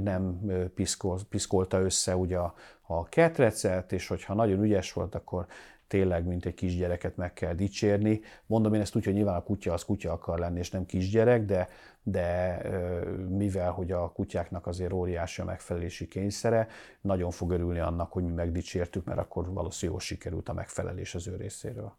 nem 0.01 0.41
piszkol, 0.75 1.19
piszkolta 1.29 1.81
össze 1.81 2.17
ugye 2.17 2.39
a, 2.39 2.55
a 2.81 3.09
ketrecet, 3.09 3.93
és 3.93 4.07
hogyha 4.07 4.35
nagyon 4.35 4.63
ügyes 4.63 4.93
volt, 4.93 5.15
akkor 5.15 5.47
tényleg, 5.87 6.27
mint 6.27 6.47
egy 6.47 6.55
kisgyereket 6.55 7.17
meg 7.17 7.33
kell 7.33 7.55
dicsérni. 7.55 8.21
Mondom 8.47 8.75
én 8.75 8.81
ezt 8.81 8.97
úgy, 8.97 9.05
hogy 9.05 9.15
nyilván 9.15 9.37
a 9.37 9.43
kutya 9.43 9.73
az 9.73 9.85
kutya 9.85 10.13
akar 10.13 10.39
lenni, 10.39 10.59
és 10.59 10.71
nem 10.71 10.87
kisgyerek, 10.87 11.45
de, 11.45 11.69
de 12.03 12.59
mivel, 13.29 13.71
hogy 13.71 13.93
a 13.93 14.13
kutyáknak 14.13 14.67
azért 14.67 14.93
óriási 14.93 15.41
a 15.41 15.45
megfelelési 15.45 16.09
kényszere, 16.09 16.69
nagyon 17.01 17.31
fog 17.31 17.51
örülni 17.51 17.79
annak, 17.79 18.13
hogy 18.13 18.25
mi 18.25 18.33
megdicsértük, 18.33 19.05
mert 19.05 19.19
akkor 19.19 19.53
valószínűleg 19.53 20.01
sikerült 20.01 20.49
a 20.49 20.53
megfelelés 20.53 21.15
az 21.15 21.29
ő 21.29 21.37
részéről. 21.37 21.97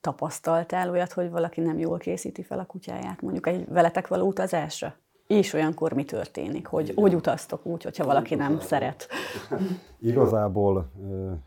Tapasztaltál 0.00 0.90
olyat, 0.90 1.12
hogy 1.12 1.30
valaki 1.30 1.60
nem 1.60 1.78
jól 1.78 1.98
készíti 1.98 2.42
fel 2.42 2.58
a 2.58 2.66
kutyáját, 2.66 3.22
mondjuk 3.22 3.46
egy 3.46 3.68
veletek 3.68 4.08
való 4.08 4.26
utazásra? 4.26 4.96
És 5.26 5.52
olyankor 5.52 5.92
mi 5.92 6.04
történik? 6.04 6.66
Hogy, 6.66 6.92
hogy 6.94 7.14
utaztok 7.14 7.66
úgy, 7.66 7.82
hogyha 7.82 8.04
valaki 8.04 8.34
nem 8.34 8.60
szeret? 8.60 9.08
Igazából 9.98 10.90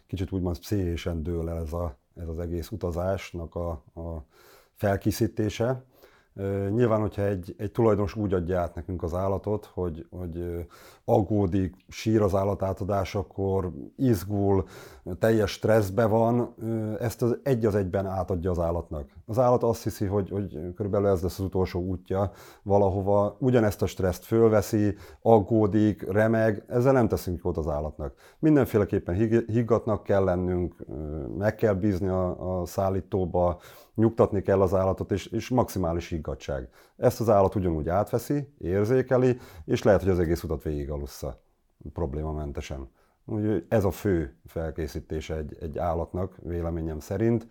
kicsit 0.08 0.32
úgymond 0.32 0.60
pszichésen 0.60 1.24
dől 1.24 1.50
el 1.50 1.58
ez, 1.58 1.74
a, 1.74 1.96
ez 2.16 2.28
az 2.28 2.40
egész 2.40 2.72
utazásnak 2.72 3.56
a, 3.56 3.70
a 3.96 4.24
felkészítése. 4.74 5.84
Nyilván, 6.70 7.00
hogyha 7.00 7.26
egy, 7.26 7.56
egy 7.58 7.72
tulajdonos 7.72 8.16
úgy 8.16 8.34
adja 8.34 8.60
át 8.60 8.76
nekünk 8.76 9.04
az 9.04 9.14
állatot, 9.14 9.66
hogy, 9.74 10.06
hogy 10.10 10.66
aggódik, 11.06 11.76
sír 11.88 12.22
az 12.22 12.36
akkor 13.16 13.72
izgul, 13.96 14.66
teljes 15.20 15.52
stresszbe 15.52 16.06
van, 16.06 16.56
ezt 17.00 17.22
az 17.22 17.40
egy 17.44 17.66
az 17.66 17.76
egyben 17.76 18.06
átadja 18.06 18.52
az 18.52 18.60
állatnak. 18.60 19.10
Az 19.26 19.40
állat 19.40 19.64
azt 19.64 19.84
hiszi, 19.84 20.06
hogy, 20.06 20.30
hogy 20.30 20.74
körülbelül 20.76 21.08
ez 21.08 21.22
lesz 21.22 21.40
az 21.40 21.46
utolsó 21.46 21.82
útja 21.82 22.32
valahova, 22.64 23.36
ugyanezt 23.40 23.82
a 23.82 23.86
stresszt 23.86 24.24
fölveszi, 24.24 24.96
aggódik, 25.22 26.12
remeg, 26.12 26.64
ezzel 26.68 26.94
nem 26.94 27.08
teszünk 27.08 27.42
jót 27.44 27.58
az 27.58 27.68
állatnak. 27.68 28.14
Mindenféleképpen 28.40 29.16
higgatnak 29.48 30.04
kell 30.04 30.24
lennünk, 30.24 30.76
meg 31.38 31.56
kell 31.56 31.74
bízni 31.74 32.08
a, 32.08 32.60
a 32.60 32.66
szállítóba, 32.66 33.60
nyugtatni 34.00 34.42
kell 34.42 34.62
az 34.62 34.74
állatot, 34.74 35.12
és, 35.12 35.26
és 35.26 35.50
maximális 35.50 36.10
higgadság. 36.10 36.70
Ezt 36.98 37.20
az 37.20 37.30
állat 37.30 37.56
ugyanúgy 37.56 37.90
átveszi, 37.90 38.54
érzékeli, 38.58 39.38
és 39.66 39.84
lehet, 39.84 40.02
hogy 40.02 40.12
az 40.12 40.20
egész 40.20 40.44
utat 40.44 40.64
végigalussza 40.64 41.42
problémamentesen. 41.94 42.90
Úgyhogy 43.26 43.66
ez 43.70 43.84
a 43.84 43.92
fő 43.92 44.36
felkészítése 44.46 45.36
egy, 45.36 45.58
egy 45.62 45.78
állatnak, 45.78 46.36
véleményem 46.44 47.00
szerint. 47.00 47.48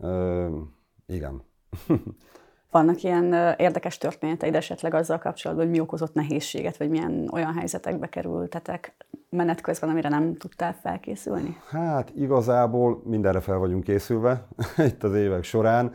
Ö, 0.00 0.48
igen. 1.06 1.42
Vannak 2.70 3.02
ilyen 3.02 3.54
érdekes 3.58 3.98
történeteid 3.98 4.54
esetleg 4.54 4.94
azzal 4.94 5.18
kapcsolatban, 5.18 5.66
hogy 5.66 5.74
mi 5.74 5.80
okozott 5.80 6.14
nehézséget, 6.14 6.76
vagy 6.76 6.88
milyen 6.88 7.28
olyan 7.32 7.54
helyzetekbe 7.54 8.08
kerültetek 8.08 8.94
menet 9.36 9.60
közben, 9.60 9.90
amire 9.90 10.08
nem 10.08 10.36
tudtál 10.36 10.72
felkészülni? 10.82 11.56
Hát 11.70 12.12
igazából 12.14 13.02
mindenre 13.04 13.40
fel 13.40 13.58
vagyunk 13.58 13.82
készülve 13.84 14.46
itt 14.90 15.02
az 15.02 15.14
évek 15.14 15.44
során. 15.44 15.92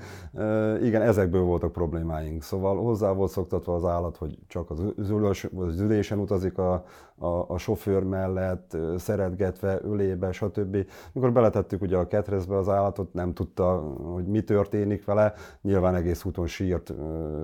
igen, 0.81 1.01
ezekből 1.01 1.41
voltak 1.41 1.71
problémáink. 1.71 2.43
Szóval 2.43 2.77
hozzá 2.77 3.11
volt 3.11 3.31
szoktatva 3.31 3.75
az 3.75 3.85
állat, 3.85 4.17
hogy 4.17 4.37
csak 4.47 4.69
az, 4.69 4.83
ülős, 5.09 5.47
az 5.55 5.79
ülésen 5.79 6.19
utazik 6.19 6.57
a, 6.57 6.83
a, 7.21 7.45
a 7.47 7.57
sofőr 7.57 8.03
mellett, 8.03 8.77
szeretgetve, 8.97 9.79
ölébe, 9.83 10.31
stb. 10.31 10.85
Mikor 11.13 11.31
beletettük 11.31 11.81
ugye 11.81 11.97
a 11.97 12.07
ketrezbe 12.07 12.57
az 12.57 12.69
állatot, 12.69 13.13
nem 13.13 13.33
tudta, 13.33 13.77
hogy 14.13 14.25
mi 14.25 14.41
történik 14.41 15.05
vele. 15.05 15.33
Nyilván 15.61 15.95
egész 15.95 16.23
úton 16.23 16.47
sírt, 16.47 16.93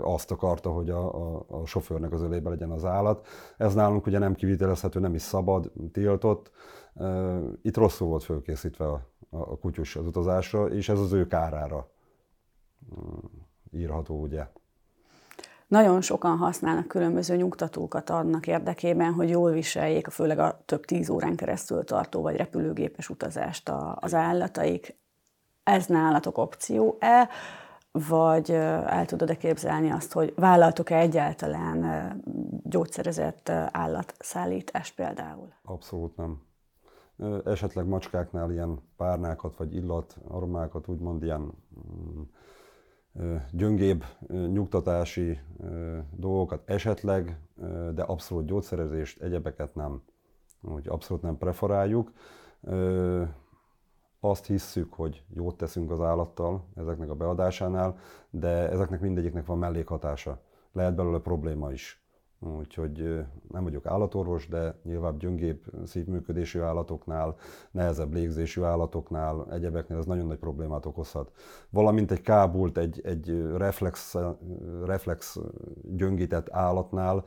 azt 0.02 0.32
akarta, 0.32 0.70
hogy 0.70 0.90
a, 0.90 1.36
a, 1.36 1.46
a 1.48 1.66
sofőrnek 1.66 2.12
az 2.12 2.22
ölébe 2.22 2.50
legyen 2.50 2.72
az 2.72 2.86
állat. 2.86 3.28
Ez 3.58 3.74
nálunk 3.74 4.06
ugye 4.06 4.20
nem 4.20 4.34
kivitelezhető, 4.34 5.00
nem 5.00 5.14
is 5.14 5.22
szabad, 5.22 5.72
tiltott. 5.92 6.52
Itt 7.62 7.78
rosszul 7.78 8.08
volt 8.08 8.24
fölkészítve 8.24 8.86
a, 8.86 9.02
a 9.30 9.58
kutyus 9.58 9.96
az 9.96 10.06
utazásra, 10.06 10.68
és 10.68 10.90
ez 10.90 11.00
az 11.00 11.12
ő 11.14 11.28
kárára 11.28 11.90
írható, 13.72 14.22
ugye. 14.22 14.48
Nagyon 15.68 16.02
sokan 16.02 16.38
használnak 16.38 16.88
különböző 16.88 17.36
nyugtatókat 17.36 18.10
annak 18.10 18.48
érdekében, 18.48 19.14
hogy 19.14 19.30
jól 19.30 19.52
viseljék, 19.52 20.08
főleg 20.08 20.40
a 20.40 20.60
több 20.66 20.86
tíz 20.86 21.10
órán 21.10 21.36
keresztül 21.36 21.84
tartó 21.84 22.22
vagy 22.22 22.36
repülőgépes 22.36 23.10
utazást 23.10 23.72
az 23.96 24.14
állataik. 24.14 24.96
Ez 25.64 25.86
nálatok 25.86 26.38
opció-e? 26.38 27.30
vagy 28.08 28.52
el 28.52 29.06
tudod-e 29.06 29.38
képzelni 29.38 29.92
azt, 29.92 30.14
hogy 30.14 30.34
vállaltok-e 30.36 30.98
egyáltalán 30.98 32.12
gyógyszerezett 32.64 33.50
állatszállítást 33.72 34.96
például? 34.96 35.54
Abszolút 35.64 36.18
nem. 36.18 36.42
Esetleg 37.46 37.86
macskáknál 37.86 38.52
ilyen 38.52 38.80
párnákat 38.98 39.58
vagy 39.58 39.76
illat, 39.76 40.18
aromákat, 40.28 40.88
úgymond 40.88 41.24
ilyen 41.24 41.42
mm, 41.42 42.22
gyöngébb 43.52 44.04
nyugtatási 44.30 45.40
dolgokat 46.16 46.70
esetleg, 46.70 47.40
de 47.94 48.04
abszolút 48.04 48.46
gyógyszerezést, 48.46 49.22
egyebeket 49.22 49.76
nem. 49.76 50.02
Úgy 50.62 50.88
abszolút 50.88 51.24
nem 51.24 51.38
preferáljuk 51.38 52.12
azt 54.20 54.46
hisszük, 54.46 54.94
hogy 54.94 55.24
jót 55.34 55.58
teszünk 55.58 55.92
az 55.92 56.02
állattal 56.02 56.66
ezeknek 56.76 57.10
a 57.10 57.16
beadásánál, 57.16 57.98
de 58.30 58.70
ezeknek 58.70 59.00
mindegyiknek 59.00 59.46
van 59.46 59.58
mellékhatása. 59.58 60.42
Lehet 60.72 60.96
belőle 60.96 61.20
probléma 61.20 61.72
is. 61.72 62.02
Úgyhogy 62.40 63.26
nem 63.48 63.64
vagyok 63.64 63.86
állatorvos, 63.86 64.48
de 64.48 64.80
nyilván 64.84 65.18
gyöngébb 65.18 65.64
szívműködésű 65.86 66.60
állatoknál, 66.60 67.36
nehezebb 67.72 68.14
légzésű 68.14 68.62
állatoknál, 68.62 69.48
egyebeknél 69.52 69.98
ez 69.98 70.06
nagyon 70.06 70.26
nagy 70.26 70.38
problémát 70.38 70.86
okozhat. 70.86 71.32
Valamint 71.70 72.12
egy 72.12 72.22
kábult, 72.22 72.78
egy, 72.78 73.02
egy 73.04 73.42
reflex, 73.56 74.16
reflex 74.86 75.40
gyöngített 75.84 76.50
állatnál, 76.52 77.26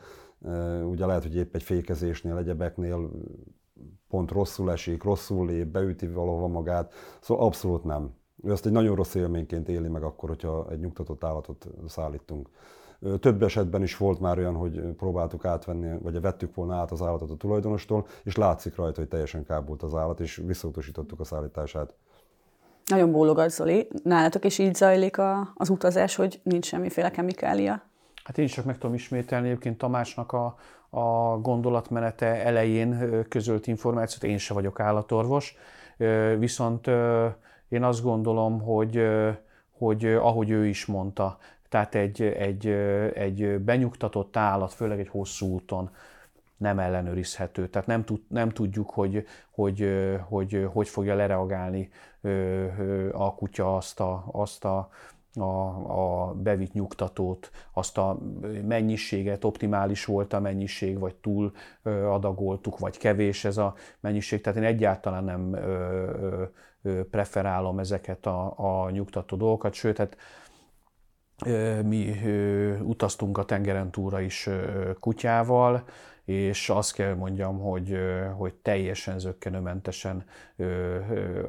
ugye 0.85 1.07
lehet, 1.07 1.23
hogy 1.23 1.37
épp 1.37 1.55
egy 1.55 1.63
fékezésnél, 1.63 2.37
egyebeknél 2.37 3.11
pont 4.09 4.31
rosszul 4.31 4.71
esik, 4.71 5.03
rosszul 5.03 5.47
lép, 5.47 5.67
beüti 5.67 6.07
valahova 6.07 6.47
magát. 6.47 6.93
Szóval 7.21 7.47
abszolút 7.47 7.85
nem. 7.85 8.15
ő 8.43 8.51
ezt 8.51 8.67
egy 8.67 8.73
nagyon 8.73 8.95
rossz 8.95 9.15
élményként 9.15 9.69
éli 9.69 9.89
meg 9.89 10.03
akkor, 10.03 10.29
hogyha 10.29 10.71
egy 10.71 10.81
nyugtatott 10.81 11.25
állatot 11.25 11.69
szállítunk. 11.87 12.49
Több 13.21 13.43
esetben 13.43 13.83
is 13.83 13.97
volt 13.97 14.21
már 14.21 14.39
olyan, 14.39 14.55
hogy 14.55 14.81
próbáltuk 14.81 15.45
átvenni, 15.45 15.99
vagy 16.03 16.21
vettük 16.21 16.55
volna 16.55 16.75
át 16.75 16.91
az 16.91 17.03
állatot 17.03 17.31
a 17.31 17.37
tulajdonostól, 17.37 18.07
és 18.23 18.37
látszik 18.37 18.77
rajta, 18.77 19.01
hogy 19.01 19.09
teljesen 19.09 19.45
kábult 19.45 19.83
az 19.83 19.95
állat, 19.95 20.21
és 20.21 20.43
visszautasítottuk 20.47 21.21
a 21.21 21.25
szállítását. 21.25 21.95
Nagyon 22.87 23.13
bólogat 23.13 23.51
Zoli. 23.51 23.89
Nálatok 24.03 24.45
is 24.45 24.59
így 24.59 24.75
zajlik 24.75 25.19
a, 25.19 25.53
az 25.55 25.69
utazás, 25.69 26.15
hogy 26.15 26.41
nincs 26.43 26.67
semmiféle 26.67 27.11
kemikália? 27.11 27.83
Hát 28.25 28.39
én 28.39 28.45
is 28.45 28.53
csak 28.53 28.65
meg 28.65 28.79
tudom 28.79 28.95
ismételni 28.95 29.49
egyébként 29.49 29.79
Tamásnak 29.79 30.33
a, 30.33 30.57
a 30.91 31.39
gondolatmenete 31.39 32.27
elején 32.27 33.25
közölt 33.29 33.67
információt, 33.67 34.25
én 34.25 34.39
se 34.39 34.55
vagyok 34.55 34.81
állatorvos, 34.81 35.57
viszont 36.39 36.87
én 37.69 37.83
azt 37.83 38.03
gondolom, 38.03 38.61
hogy, 38.61 39.03
hogy 39.71 40.05
ahogy 40.05 40.51
ő 40.51 40.67
is 40.67 40.87
mondta, 40.87 41.39
tehát 41.71 41.95
egy, 41.95 42.23
egy, 42.23 42.67
egy 43.15 43.59
benyugtatott 43.59 44.37
állat, 44.37 44.73
főleg 44.73 44.99
egy 44.99 45.09
hosszú 45.09 45.47
úton 45.47 45.91
nem 46.57 46.79
ellenőrizhető. 46.79 47.69
Tehát 47.69 47.89
nem, 47.89 48.05
tud, 48.05 48.21
nem 48.29 48.49
tudjuk, 48.49 48.91
hogy 48.91 49.27
hogy, 49.51 49.89
hogy 50.29 50.69
hogy 50.73 50.89
fogja 50.89 51.15
lereagálni 51.15 51.91
a 53.13 53.35
kutya 53.35 53.77
azt 53.77 54.01
a, 54.01 54.25
azt 54.33 54.65
a 54.65 54.91
a, 55.37 55.53
a 56.29 56.35
bevitt 56.35 56.73
nyugtatót, 56.73 57.51
azt 57.73 57.99
a 57.99 58.19
mennyiséget, 58.67 59.45
optimális 59.45 60.05
volt 60.05 60.33
a 60.33 60.41
mennyiség, 60.41 60.99
vagy 60.99 61.15
túl 61.15 61.53
adagoltuk, 61.85 62.79
vagy 62.79 62.99
kevés 62.99 63.45
ez 63.45 63.57
a 63.57 63.75
mennyiség. 64.01 64.41
Tehát 64.41 64.59
én 64.59 64.65
egyáltalán 64.65 65.25
nem 65.25 65.57
preferálom 67.11 67.79
ezeket 67.79 68.27
a, 68.27 68.55
a 68.57 68.91
nyugtató 68.91 69.37
dolgokat, 69.37 69.73
sőt, 69.73 69.97
hát 69.97 70.17
mi 71.83 72.15
utaztunk 72.83 73.39
a 73.39 73.45
tengeren 73.45 73.91
túra 73.91 74.21
is 74.21 74.49
kutyával, 75.01 75.85
és 76.25 76.69
azt 76.69 76.93
kell 76.95 77.15
mondjam, 77.15 77.59
hogy, 77.59 77.99
hogy 78.37 78.55
teljesen 78.55 79.19
zöggenőmentesen 79.19 80.25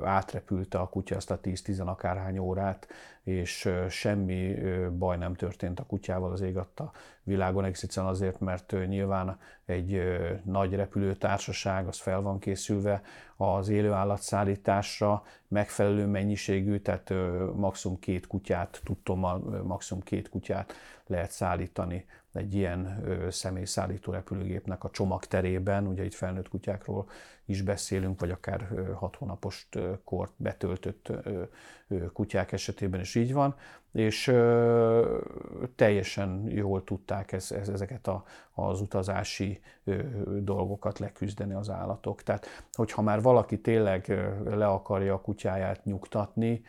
átrepülte 0.03 0.77
a 0.77 0.89
kutya 0.89 1.15
azt 1.15 1.31
a 1.31 1.39
10-10 1.39 1.85
akárhány 1.85 2.37
órát, 2.37 2.87
és 3.23 3.69
semmi 3.89 4.55
baj 4.97 5.17
nem 5.17 5.33
történt 5.33 5.79
a 5.79 5.85
kutyával 5.85 6.31
az 6.31 6.41
ég 6.41 6.57
a 6.57 6.91
világon, 7.23 7.65
egészen 7.65 8.05
azért, 8.05 8.39
mert 8.39 8.75
nyilván 8.87 9.39
egy 9.65 10.01
nagy 10.43 10.73
repülőtársaság 10.73 11.87
az 11.87 11.99
fel 11.99 12.21
van 12.21 12.39
készülve 12.39 13.01
az 13.35 13.69
élőállatszállításra, 13.69 15.23
megfelelő 15.47 16.05
mennyiségű, 16.05 16.79
tehát 16.79 17.13
maximum 17.55 17.99
két 17.99 18.27
kutyát, 18.27 18.81
tudtommal 18.83 19.63
maximum 19.63 20.03
két 20.03 20.29
kutyát 20.29 20.73
lehet 21.07 21.31
szállítani 21.31 22.05
egy 22.33 22.53
ilyen 22.53 23.03
személyszállító 23.29 24.11
repülőgépnek 24.11 24.83
a 24.83 24.89
csomagterében, 24.89 25.87
ugye 25.87 26.03
itt 26.03 26.13
felnőtt 26.13 26.49
kutyákról 26.49 27.09
is 27.45 27.61
beszélünk, 27.61 28.19
vagy 28.19 28.31
akár 28.31 28.67
hat 28.95 29.15
hónapos 29.15 29.69
kort 30.03 30.33
betöltött 30.35 31.11
kutyák 32.13 32.51
esetében 32.51 32.99
is 32.99 33.15
így 33.15 33.33
van, 33.33 33.55
és 33.91 34.33
teljesen 35.75 36.43
jól 36.47 36.83
tudták 36.83 37.31
ez, 37.31 37.51
ez, 37.51 37.69
ezeket 37.69 38.07
a, 38.07 38.23
az 38.51 38.81
utazási 38.81 39.61
dolgokat 40.39 40.99
leküzdeni 40.99 41.53
az 41.53 41.69
állatok. 41.69 42.23
Tehát, 42.23 42.45
hogyha 42.71 43.01
már 43.01 43.21
valaki 43.21 43.61
tényleg 43.61 44.07
le 44.45 44.67
akarja 44.67 45.13
a 45.13 45.21
kutyáját 45.21 45.83
nyugtatni, 45.85 46.61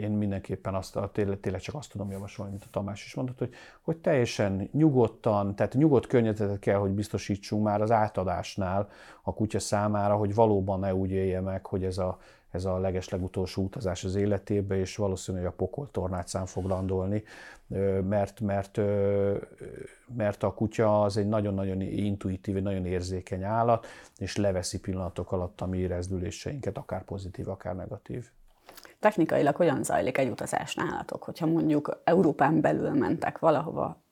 én 0.00 0.10
mindenképpen 0.10 0.74
azt, 0.74 0.98
tényleg, 1.12 1.60
csak 1.60 1.74
azt 1.74 1.90
tudom 1.90 2.10
javasolni, 2.10 2.50
mint 2.50 2.64
a 2.64 2.70
Tamás 2.70 3.04
is 3.04 3.14
mondott, 3.14 3.38
hogy, 3.38 3.54
hogy 3.80 3.96
teljesen 3.96 4.68
nyugodtan, 4.72 5.54
tehát 5.54 5.74
nyugodt 5.74 6.06
környezetet 6.06 6.58
kell, 6.58 6.78
hogy 6.78 6.90
biztosítsunk 6.90 7.64
már 7.64 7.80
az 7.80 7.90
átadásnál 7.90 8.88
a 9.22 9.34
kutya 9.34 9.58
számára, 9.58 10.16
hogy 10.16 10.34
valóban 10.34 10.80
ne 10.80 10.94
úgy 10.94 11.10
élje 11.10 11.40
meg, 11.40 11.66
hogy 11.66 11.84
ez 11.84 11.98
a, 11.98 12.18
ez 12.50 12.64
a 12.64 12.78
legeslegutolsó 12.78 13.62
utazás 13.62 14.04
az 14.04 14.14
életébe, 14.14 14.76
és 14.76 14.96
valószínűleg 14.96 15.46
a 15.46 15.52
pokol 15.52 15.88
tornácán 15.90 16.46
fog 16.46 16.64
landolni, 16.64 17.22
mert, 18.08 18.40
mert, 18.40 18.80
mert 20.16 20.42
a 20.42 20.54
kutya 20.54 21.02
az 21.02 21.16
egy 21.16 21.28
nagyon-nagyon 21.28 21.80
intuitív, 21.80 22.62
nagyon 22.62 22.86
érzékeny 22.86 23.42
állat, 23.42 23.86
és 24.18 24.36
leveszi 24.36 24.80
pillanatok 24.80 25.32
alatt 25.32 25.60
a 25.60 25.66
mi 25.66 25.78
érezdüléseinket, 25.78 26.76
akár 26.76 27.04
pozitív, 27.04 27.48
akár 27.48 27.76
negatív. 27.76 28.30
Technikailag 29.00 29.56
hogyan 29.56 29.82
zajlik 29.82 30.18
egy 30.18 30.30
utazás 30.30 30.74
nálatok, 30.74 31.22
hogyha 31.22 31.46
mondjuk 31.46 32.00
Európán 32.04 32.60
belül 32.60 32.90
mentek 32.90 33.38
valahova 33.38 34.02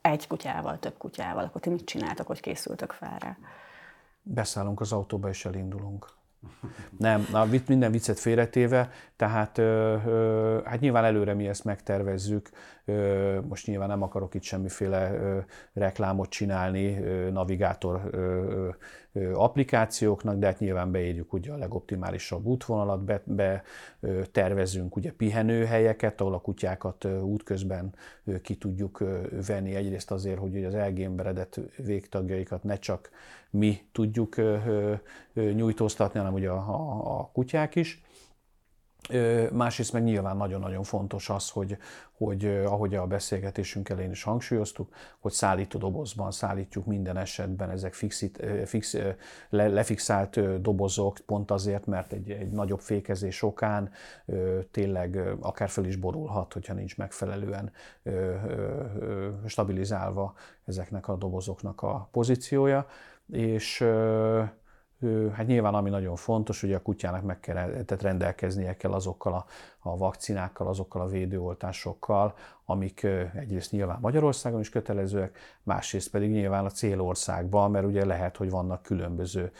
egy 0.00 0.26
kutyával, 0.26 0.78
több 0.78 0.96
kutyával, 0.98 1.44
akkor 1.44 1.60
ti 1.60 1.70
mit 1.70 1.84
csináltak, 1.84 2.26
hogy 2.26 2.40
készültök 2.40 2.92
fel 2.92 3.18
rá? 3.18 3.36
Beszállunk 4.22 4.80
az 4.80 4.92
autóba 4.92 5.28
és 5.28 5.44
elindulunk. 5.44 6.06
Nem, 6.98 7.26
na, 7.30 7.48
minden 7.66 7.90
viccet 7.90 8.18
félretéve, 8.18 8.90
tehát 9.16 9.58
ö, 9.58 9.96
ö, 10.06 10.60
hát 10.64 10.80
nyilván 10.80 11.04
előre 11.04 11.34
mi 11.34 11.48
ezt 11.48 11.64
megtervezzük, 11.64 12.50
most 13.48 13.66
nyilván 13.66 13.88
nem 13.88 14.02
akarok 14.02 14.34
itt 14.34 14.42
semmiféle 14.42 15.18
reklámot 15.72 16.28
csinálni 16.28 16.92
navigátor 17.30 18.10
applikációknak, 19.34 20.38
de 20.38 20.46
hát 20.46 20.58
nyilván 20.58 20.90
beírjuk 20.90 21.32
ugye 21.32 21.52
a 21.52 21.56
legoptimálisabb 21.56 22.44
útvonalat, 22.44 23.04
be, 23.04 23.22
be 23.24 23.62
tervezünk 24.32 24.96
ugye 24.96 25.12
pihenőhelyeket, 25.12 26.20
ahol 26.20 26.34
a 26.34 26.40
kutyákat 26.40 27.04
útközben 27.04 27.94
ki 28.42 28.56
tudjuk 28.56 29.04
venni 29.46 29.74
egyrészt 29.74 30.10
azért, 30.10 30.38
hogy 30.38 30.64
az 30.64 30.74
elgémberedett 30.74 31.60
végtagjaikat 31.76 32.62
ne 32.62 32.76
csak 32.76 33.10
mi 33.50 33.80
tudjuk 33.92 34.36
nyújtóztatni, 35.34 36.18
hanem 36.18 36.34
ugye 36.34 36.50
a, 36.50 36.56
a, 36.56 37.18
a 37.18 37.30
kutyák 37.32 37.74
is. 37.74 38.03
Másrészt 39.52 39.92
meg 39.92 40.02
nyilván 40.02 40.36
nagyon-nagyon 40.36 40.82
fontos 40.82 41.30
az, 41.30 41.50
hogy, 41.50 41.76
hogy 42.12 42.46
ahogy 42.46 42.94
a 42.94 43.06
beszélgetésünk 43.06 43.88
elején 43.88 44.10
is 44.10 44.22
hangsúlyoztuk, 44.22 44.94
hogy 45.18 45.32
szállító 45.32 45.78
dobozban 45.78 46.30
szállítjuk 46.30 46.86
minden 46.86 47.16
esetben 47.16 47.70
ezek 47.70 47.94
fixit, 47.94 48.46
fix, 48.64 48.96
le, 49.48 49.68
lefixált 49.68 50.60
dobozok, 50.60 51.18
pont 51.26 51.50
azért, 51.50 51.86
mert 51.86 52.12
egy, 52.12 52.30
egy 52.30 52.50
nagyobb 52.50 52.80
fékezés 52.80 53.42
okán 53.42 53.90
tényleg 54.70 55.36
akár 55.40 55.68
fel 55.68 55.84
is 55.84 55.96
borulhat, 55.96 56.52
hogyha 56.52 56.74
nincs 56.74 56.96
megfelelően 56.96 57.72
stabilizálva 59.46 60.34
ezeknek 60.64 61.08
a 61.08 61.16
dobozoknak 61.16 61.82
a 61.82 62.08
pozíciója. 62.12 62.86
És 63.32 63.84
hát 65.32 65.46
nyilván 65.46 65.74
ami 65.74 65.90
nagyon 65.90 66.16
fontos, 66.16 66.60
hogy 66.60 66.72
a 66.72 66.82
kutyának 66.82 67.22
meg 67.22 67.40
kell 67.40 67.54
tehát 67.54 68.02
rendelkeznie 68.02 68.76
kell 68.76 68.92
azokkal 68.92 69.32
a, 69.32 69.44
a 69.78 69.96
vakcinákkal, 69.96 70.68
azokkal 70.68 71.02
a 71.02 71.06
védőoltásokkal, 71.06 72.34
amik 72.64 73.02
egyrészt 73.34 73.70
nyilván 73.70 73.98
Magyarországon 74.00 74.60
is 74.60 74.68
kötelezőek, 74.68 75.38
másrészt 75.62 76.10
pedig 76.10 76.30
nyilván 76.30 76.64
a 76.64 76.70
célországban, 76.70 77.70
mert 77.70 77.86
ugye 77.86 78.04
lehet, 78.04 78.36
hogy 78.36 78.50
vannak 78.50 78.82
különböző 78.82 79.52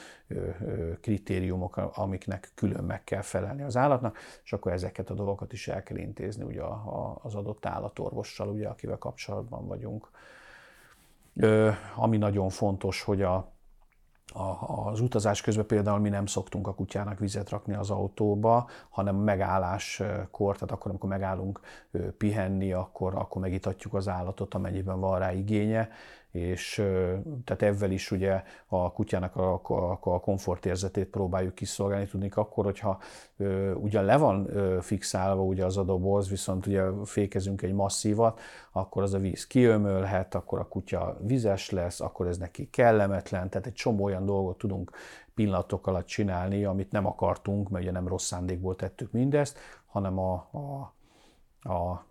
kritériumok, 1.00 1.76
amiknek 1.76 2.50
külön 2.54 2.84
meg 2.84 3.04
kell 3.04 3.22
felelni 3.22 3.62
az 3.62 3.76
állatnak, 3.76 4.18
és 4.44 4.52
akkor 4.52 4.72
ezeket 4.72 5.10
a 5.10 5.14
dolgokat 5.14 5.52
is 5.52 5.68
el 5.68 5.82
kell 5.82 5.96
intézni 5.96 6.44
ugye 6.44 6.62
az 7.22 7.34
adott 7.34 7.66
állatorvossal, 7.66 8.48
ugye, 8.48 8.68
akivel 8.68 8.98
kapcsolatban 8.98 9.66
vagyunk. 9.66 10.10
Ami 11.96 12.16
nagyon 12.16 12.48
fontos, 12.48 13.02
hogy 13.02 13.22
a, 13.22 13.53
az 14.66 15.00
utazás 15.00 15.40
közben 15.40 15.66
például 15.66 15.98
mi 15.98 16.08
nem 16.08 16.26
szoktunk 16.26 16.66
a 16.66 16.74
kutyának 16.74 17.18
vizet 17.18 17.50
rakni 17.50 17.74
az 17.74 17.90
autóba, 17.90 18.68
hanem 18.90 19.16
megálláskor, 19.16 20.54
tehát 20.54 20.70
akkor, 20.70 20.90
amikor 20.90 21.08
megállunk 21.08 21.60
pihenni, 22.18 22.72
akkor, 22.72 23.14
akkor 23.14 23.42
megitatjuk 23.42 23.94
az 23.94 24.08
állatot, 24.08 24.54
amennyiben 24.54 25.00
van 25.00 25.18
rá 25.18 25.32
igénye, 25.32 25.88
és 26.34 26.74
tehát 27.44 27.62
ebben 27.62 27.90
is 27.90 28.10
ugye 28.10 28.42
a 28.66 28.92
kutyának 28.92 29.36
a, 29.36 29.60
a, 29.62 29.98
a 30.00 30.20
komfortérzetét 30.20 31.06
próbáljuk 31.06 31.54
kiszolgálni, 31.54 32.06
tudni 32.06 32.30
akkor, 32.34 32.64
hogyha 32.64 33.00
ugyan 33.74 34.04
le 34.04 34.16
van 34.16 34.48
fixálva 34.80 35.42
ugye 35.42 35.64
az 35.64 35.76
a 35.76 35.82
doboz, 35.82 36.28
viszont 36.28 36.66
ugye 36.66 36.82
fékezünk 37.04 37.62
egy 37.62 37.72
masszívat, 37.72 38.40
akkor 38.72 39.02
az 39.02 39.14
a 39.14 39.18
víz 39.18 39.46
kiömölhet, 39.46 40.34
akkor 40.34 40.58
a 40.58 40.68
kutya 40.68 41.16
vizes 41.20 41.70
lesz, 41.70 42.00
akkor 42.00 42.26
ez 42.26 42.38
neki 42.38 42.70
kellemetlen, 42.70 43.48
tehát 43.48 43.66
egy 43.66 43.72
csomó 43.72 44.04
olyan 44.04 44.26
dolgot 44.26 44.58
tudunk 44.58 44.90
pillanatok 45.34 45.86
alatt 45.86 46.06
csinálni, 46.06 46.64
amit 46.64 46.92
nem 46.92 47.06
akartunk, 47.06 47.68
mert 47.68 47.84
ugye 47.84 47.92
nem 47.92 48.08
rossz 48.08 48.26
szándékból 48.26 48.76
tettük 48.76 49.12
mindezt, 49.12 49.58
hanem 49.86 50.18
a, 50.18 50.32
a 50.34 50.92
a 51.64 52.04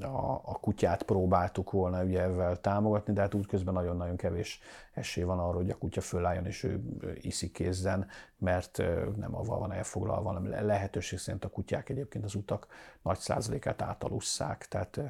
a, 0.00 0.40
a 0.44 0.58
kutyát 0.60 1.02
próbáltuk 1.02 1.70
volna 1.70 2.02
ugye 2.02 2.20
ezzel 2.20 2.60
támogatni, 2.60 3.12
de 3.12 3.20
hát 3.20 3.34
útközben 3.34 3.74
nagyon-nagyon 3.74 4.16
kevés 4.16 4.60
esély 4.92 5.24
van 5.24 5.38
arra, 5.38 5.56
hogy 5.56 5.70
a 5.70 5.78
kutya 5.78 6.00
fölálljon 6.00 6.46
és 6.46 6.62
ő 6.62 6.82
iszik 7.20 7.52
kézzen, 7.52 8.06
mert 8.38 8.82
nem 9.16 9.34
avval 9.34 9.58
van 9.58 9.72
elfoglalva, 9.72 10.32
hanem 10.32 10.66
lehetőség 10.66 11.18
szerint 11.18 11.44
a 11.44 11.48
kutyák 11.48 11.88
egyébként 11.88 12.24
az 12.24 12.34
utak 12.34 12.66
nagy 13.02 13.18
százalékát 13.18 13.82
átalusszák, 13.82 14.66
tehát 14.68 15.00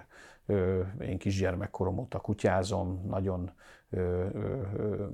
én 1.01 1.19
kisgyermekkorom 1.19 1.99
óta 1.99 2.19
kutyázom, 2.21 3.05
nagyon 3.07 3.51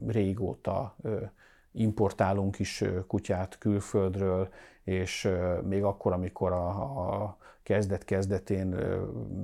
régóta 0.06 0.96
importálunk 1.72 2.58
is 2.58 2.84
kutyát 3.06 3.58
külföldről, 3.58 4.48
és 4.90 5.28
még 5.62 5.84
akkor, 5.84 6.12
amikor 6.12 6.52
a, 6.52 6.68
a 6.68 7.36
kezdet-kezdetén 7.62 8.66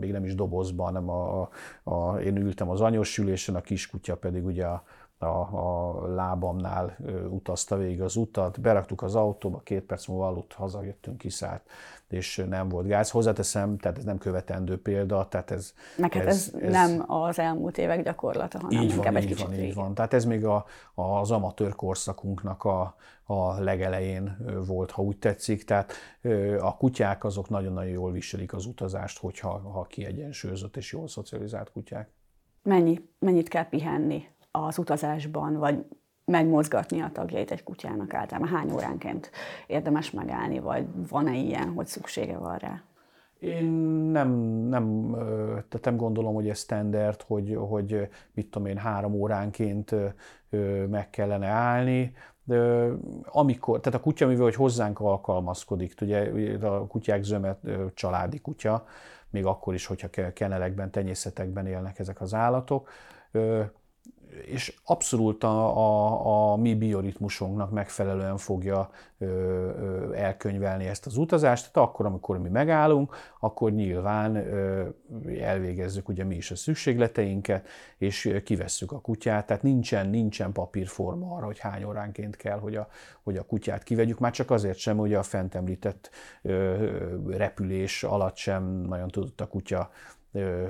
még 0.01 0.13
nem 0.13 0.25
is 0.25 0.35
dobozban, 0.35 0.87
hanem 0.87 1.11
a, 1.11 1.49
a, 1.83 2.17
én 2.17 2.37
ültem 2.37 2.71
az 2.71 2.81
anyós 2.81 3.19
ülésen, 3.19 3.55
a 3.55 3.61
kiskutya 3.61 4.17
pedig 4.17 4.45
ugye 4.45 4.67
a, 4.67 4.83
a, 5.19 5.27
a 5.27 6.07
lábamnál 6.15 6.97
utazta 7.29 7.77
végig 7.77 8.03
az 8.03 8.17
utat, 8.17 8.61
beraktuk 8.61 9.03
az 9.03 9.15
autóba, 9.15 9.59
két 9.59 9.83
perc 9.83 10.07
múlva 10.07 10.27
aludt, 10.27 10.53
hazajöttünk, 10.53 11.19
kiszállt, 11.19 11.63
és 12.09 12.45
nem 12.49 12.69
volt 12.69 12.87
gáz. 12.87 13.11
Hozzáteszem, 13.11 13.79
tehát 13.79 13.99
ez 13.99 14.05
nem 14.05 14.19
követendő 14.19 14.81
példa, 14.81 15.29
tehát 15.29 15.51
ez... 15.51 15.75
Neked 15.97 16.27
ez, 16.27 16.51
ez, 16.55 16.63
ez 16.63 16.73
nem 16.73 17.05
az 17.11 17.39
elmúlt 17.39 17.79
évek 17.79 18.03
gyakorlata, 18.03 18.59
hanem 18.59 18.83
így 18.83 18.91
inkább 18.91 19.05
van, 19.05 19.17
egy 19.17 19.23
így 19.23 19.29
kicsit 19.29 19.47
van, 19.47 19.55
így 19.55 19.75
van. 19.75 19.95
Tehát 19.95 20.15
ez 20.15 20.25
még 20.25 20.45
a, 20.45 20.65
az 20.95 21.31
amatőr 21.31 21.75
korszakunknak 21.75 22.65
a, 22.65 22.97
a 23.25 23.61
legelején 23.61 24.37
volt, 24.67 24.91
ha 24.91 25.03
úgy 25.03 25.19
tetszik. 25.19 25.65
Tehát 25.65 25.93
a 26.61 26.77
kutyák 26.77 27.25
azok 27.25 27.49
nagyon-nagyon 27.49 27.93
jól 27.93 28.13
viselik 28.13 28.53
az 28.53 28.67
utazást, 28.67 29.19
hogyha 29.19 29.49
ha 29.49 29.83
kiegyensúlyozott 29.83 30.77
és 30.77 30.93
jól 30.93 31.09
szocializált 31.09 31.73
kutyák. 31.73 32.11
Mennyi, 32.63 33.09
mennyit 33.19 33.49
kell 33.49 33.69
pihenni 33.69 34.29
az 34.65 34.79
utazásban, 34.79 35.57
vagy 35.59 35.85
megmozgatni 36.25 37.01
a 37.01 37.11
tagjait 37.13 37.51
egy 37.51 37.63
kutyának 37.63 38.15
általában? 38.15 38.49
Hány 38.49 38.73
óránként 38.73 39.31
érdemes 39.67 40.11
megállni, 40.11 40.59
vagy 40.59 40.87
van-e 41.09 41.35
ilyen, 41.35 41.73
hogy 41.73 41.87
szüksége 41.87 42.39
van 42.39 42.57
rá? 42.57 42.83
Én 43.39 43.65
nem, 44.13 44.31
nem, 44.69 45.11
tehát 45.51 45.81
nem 45.85 45.97
gondolom, 45.97 46.35
hogy 46.35 46.49
ez 46.49 46.59
standard, 46.59 47.23
hogy, 47.23 47.59
hogy 47.69 48.09
mit 48.33 48.51
tudom 48.51 48.69
én, 48.69 48.77
három 48.77 49.15
óránként 49.15 49.95
meg 50.91 51.11
kellene 51.11 51.47
állni. 51.47 52.13
De 52.45 52.89
amikor, 53.25 53.81
tehát 53.81 53.99
a 53.99 54.03
kutya, 54.03 54.27
mivel 54.27 54.43
hogy 54.43 54.55
hozzánk 54.55 55.01
alkalmazkodik, 55.01 55.95
ugye 56.01 56.31
a 56.67 56.87
kutyák 56.87 57.23
zöme 57.23 57.59
családi 57.95 58.39
kutya, 58.39 58.87
még 59.31 59.47
akkor 59.47 59.75
is, 59.75 59.87
hogyha 59.87 60.33
kenelekben, 60.33 60.91
tenyészetekben 60.91 61.67
élnek 61.67 61.99
ezek 61.99 62.21
az 62.21 62.35
állatok, 62.35 62.89
és 64.45 64.75
abszolút 64.85 65.45
a, 65.45 65.77
a, 65.77 66.53
a 66.53 66.57
mi 66.57 66.75
bioritmusunknak 66.75 67.71
megfelelően 67.71 68.37
fogja 68.37 68.91
ö, 69.19 69.27
ö, 69.27 70.13
elkönyvelni 70.13 70.87
ezt 70.87 71.07
az 71.07 71.17
utazást. 71.17 71.73
Tehát 71.73 71.89
akkor, 71.89 72.07
amikor 72.07 72.39
mi 72.39 72.49
megállunk, 72.49 73.17
akkor 73.41 73.73
nyilván 73.73 74.37
ö, 74.37 74.89
elvégezzük 75.41 76.09
ugye 76.09 76.25
mi 76.25 76.35
is 76.35 76.51
a 76.51 76.57
szükségleteinket, 76.57 77.69
és 77.99 78.41
kivesszük 78.45 78.93
a 78.93 79.01
kutyát. 79.01 79.47
Tehát 79.47 79.63
nincsen, 79.63 80.09
nincsen 80.09 80.53
papírforma 80.53 81.35
arra, 81.35 81.47
hogy 81.47 81.59
hány 81.59 81.85
óránként 81.85 82.37
kell, 82.37 82.59
hogy 82.59 82.77
a, 82.77 82.89
hogy 83.23 83.37
a 83.37 83.43
kutyát 83.43 83.83
kivegyük. 83.83 84.19
Már 84.19 84.33
csak 84.33 84.51
azért 84.51 84.79
sem, 84.79 84.97
hogy 84.97 85.15
a 85.15 85.23
fent 85.23 85.55
említett 85.55 86.11
ö, 86.43 86.87
repülés 87.27 88.03
alatt 88.03 88.37
sem 88.37 88.65
nagyon 88.65 89.09
tudott 89.09 89.41
a 89.41 89.47
kutya 89.47 89.91
ö, 90.33 90.67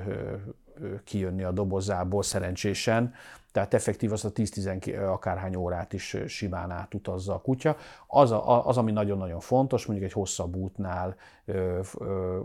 kijönni 1.03 1.43
a 1.43 1.51
dobozából 1.51 2.23
szerencsésen, 2.23 3.13
tehát 3.57 3.73
effektív 3.73 4.11
az 4.11 4.25
a 4.25 4.31
10-10 4.31 5.11
akárhány 5.11 5.55
órát 5.55 5.93
is 5.93 6.17
simán 6.27 6.71
átutazza 6.71 7.33
a 7.33 7.41
kutya. 7.41 7.75
Az, 8.07 8.31
a, 8.31 8.67
az 8.67 8.77
ami 8.77 8.91
nagyon-nagyon 8.91 9.39
fontos, 9.39 9.85
mondjuk 9.85 10.09
egy 10.09 10.15
hosszabb 10.15 10.55
útnál 10.55 11.15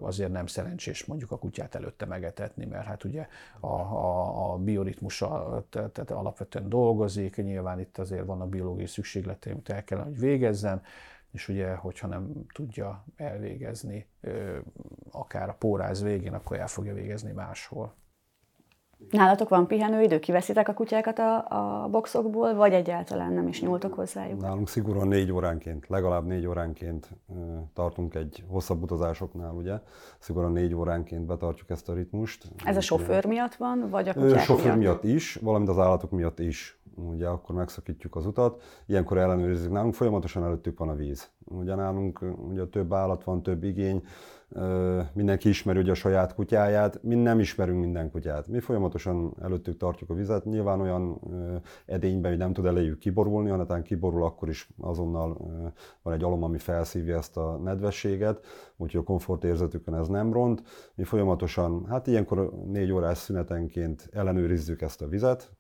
azért 0.01 0.33
nem 0.33 0.47
szerencsés 0.47 1.05
mondjuk 1.05 1.31
a 1.31 1.39
kutyát 1.39 1.75
előtte 1.75 2.07
megetetni, 2.07 2.65
mert 2.65 2.87
hát 2.87 3.05
ugye 3.05 3.27
a, 3.61 3.67
a, 3.67 4.53
a 4.53 4.57
bioritmusa 4.57 5.63
tehát 5.71 6.11
alapvetően 6.11 6.69
dolgozik, 6.69 7.37
nyilván 7.37 7.81
itt 7.81 7.99
azért 7.99 8.27
vannak 8.27 8.49
biológiai 8.49 8.87
szükségletei, 8.87 9.53
amit 9.53 9.69
el 9.69 9.85
kellene, 9.85 10.09
hogy 10.09 10.19
végezzen, 10.19 10.83
és 11.33 11.49
ugye, 11.49 11.75
hogyha 11.75 12.07
nem 12.07 12.33
tudja 12.55 13.05
elvégezni 13.17 14.07
akár 15.11 15.49
a 15.49 15.57
póráz 15.59 16.03
végén, 16.03 16.35
akkor 16.35 16.59
el 16.59 16.69
fogja 16.69 16.95
végezni 16.95 17.33
máshol. 17.33 17.95
Nálatok 19.11 19.49
van 19.49 19.67
pihenőidő, 19.67 20.19
kiveszitek 20.19 20.69
a 20.69 20.75
kutyákat 20.75 21.19
a, 21.19 21.45
a 21.85 21.89
boxokból, 21.89 22.55
vagy 22.55 22.73
egyáltalán 22.73 23.33
nem 23.33 23.49
is 23.49 23.61
nyúltok 23.61 23.95
hozzájuk? 23.95 24.41
Nálunk 24.41 24.69
szigorúan 24.69 25.09
négy 25.09 25.33
óránként, 25.33 25.89
legalább 25.89 26.27
négy 26.27 26.47
óránként 26.47 27.09
tartunk 27.75 28.15
egy 28.15 28.45
hosszabb 28.49 28.83
utazásoknál, 28.83 29.53
ugye? 29.53 29.81
Szigorúan 30.19 30.53
négy 30.53 30.75
óránként 30.75 31.27
betartjuk 31.27 31.71
ezt 31.71 31.89
a 31.89 31.95
ritmust. 31.95 32.49
Ez 32.65 32.77
a 32.77 32.81
sofőr 32.81 33.27
miatt 33.27 33.55
van, 33.55 33.87
vagy 33.91 34.09
a 34.09 34.15
kutyák 34.15 34.41
Sofőr 34.41 34.77
miatt? 34.77 35.05
is, 35.05 35.35
valamint 35.43 35.71
az 35.71 35.79
állatok 35.79 36.11
miatt 36.11 36.39
is. 36.39 36.81
Ugye 36.95 37.27
akkor 37.27 37.55
megszakítjuk 37.55 38.17
az 38.17 38.27
utat, 38.27 38.63
ilyenkor 38.87 39.19
ellenőrizzük. 39.19 39.73
Nálunk 39.73 39.95
folyamatosan 39.95 40.45
előttük 40.45 40.79
van 40.79 40.89
a 40.89 40.95
víz. 40.95 41.31
Ugye 41.45 41.75
nálunk 41.75 42.21
ugye 42.49 42.65
több 42.65 42.93
állat 42.93 43.25
van, 43.25 43.43
több 43.43 43.65
igény, 43.65 44.05
mindenki 45.13 45.49
ismeri 45.49 45.79
ugye 45.79 45.91
a 45.91 45.95
saját 45.95 46.35
kutyáját, 46.35 47.03
mi 47.03 47.15
nem 47.15 47.41
ismerünk 47.41 47.81
minden 47.81 48.11
kutyát. 48.11 48.49
Mi 48.49 48.61
folyamatosan 48.61 49.35
előttük 49.43 49.77
tartjuk 49.77 50.11
a 50.11 50.15
vizet, 50.15 50.45
nyilván 50.45 50.81
olyan 50.81 51.21
edényben, 51.87 52.31
hogy 52.31 52.41
nem 52.41 52.53
tud 52.53 52.67
eléjük 52.67 52.99
kiborulni, 52.99 53.49
hanem 53.51 53.83
kiborul, 53.83 54.25
akkor 54.25 54.49
is 54.49 54.69
azonnal 54.81 55.37
van 56.03 56.15
egy 56.15 56.23
alom, 56.23 56.43
ami 56.43 56.59
felszívja 56.59 57.17
ezt 57.17 57.37
a 57.37 57.57
nedvességet, 57.57 58.47
úgyhogy 58.77 59.01
a 59.01 59.05
komfortérzetükön 59.05 59.95
ez 59.95 60.09
nem 60.09 60.33
ront. 60.33 60.63
Mi 60.95 61.05
folyamatosan, 61.05 61.87
hát 61.89 62.07
ilyenkor 62.07 62.53
négy 62.67 62.93
órás 62.93 63.19
szünetenként 63.19 64.09
ellenőrizzük 64.13 64.83
ezt 64.83 65.03
a 65.03 65.09
vizet, 65.09 65.51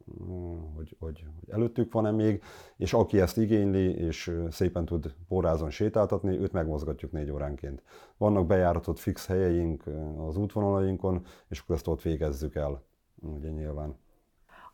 hogy, 0.76 0.96
hogy, 0.98 1.24
hogy 1.40 1.54
előttük 1.54 1.92
van-e 1.92 2.10
még, 2.10 2.42
és 2.76 2.92
aki 2.92 3.20
ezt 3.20 3.38
igényli, 3.38 3.94
és 3.94 4.36
szépen 4.50 4.84
tud 4.84 5.14
porrázon 5.28 5.70
sétáltatni, 5.70 6.38
őt 6.38 6.52
megmozgatjuk 6.52 7.12
négy 7.12 7.30
óránként. 7.30 7.82
Vannak 8.22 8.46
bejáratott 8.46 8.98
fix 8.98 9.26
helyeink 9.26 9.82
az 10.28 10.36
útvonalainkon, 10.36 11.24
és 11.48 11.60
akkor 11.60 11.74
ezt 11.74 11.88
ott 11.88 12.02
végezzük 12.02 12.54
el, 12.54 12.82
ugye 13.20 13.48
nyilván. 13.48 13.96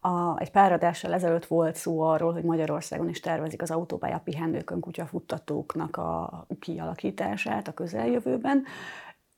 A, 0.01 0.39
egy 0.39 0.51
pár 0.51 0.73
adással 0.73 1.13
ezelőtt 1.13 1.47
volt 1.47 1.75
szó 1.75 2.01
arról, 2.01 2.33
hogy 2.33 2.45
Magyarországon 2.45 3.09
is 3.09 3.21
tervezik 3.21 3.63
az 3.63 3.71
autópálya 3.71 4.21
pihenőkön 4.25 4.81
kutyafuttatóknak 4.81 5.97
a 5.97 6.47
kialakítását 6.61 7.69
a 7.69 7.73
közeljövőben. 7.73 8.65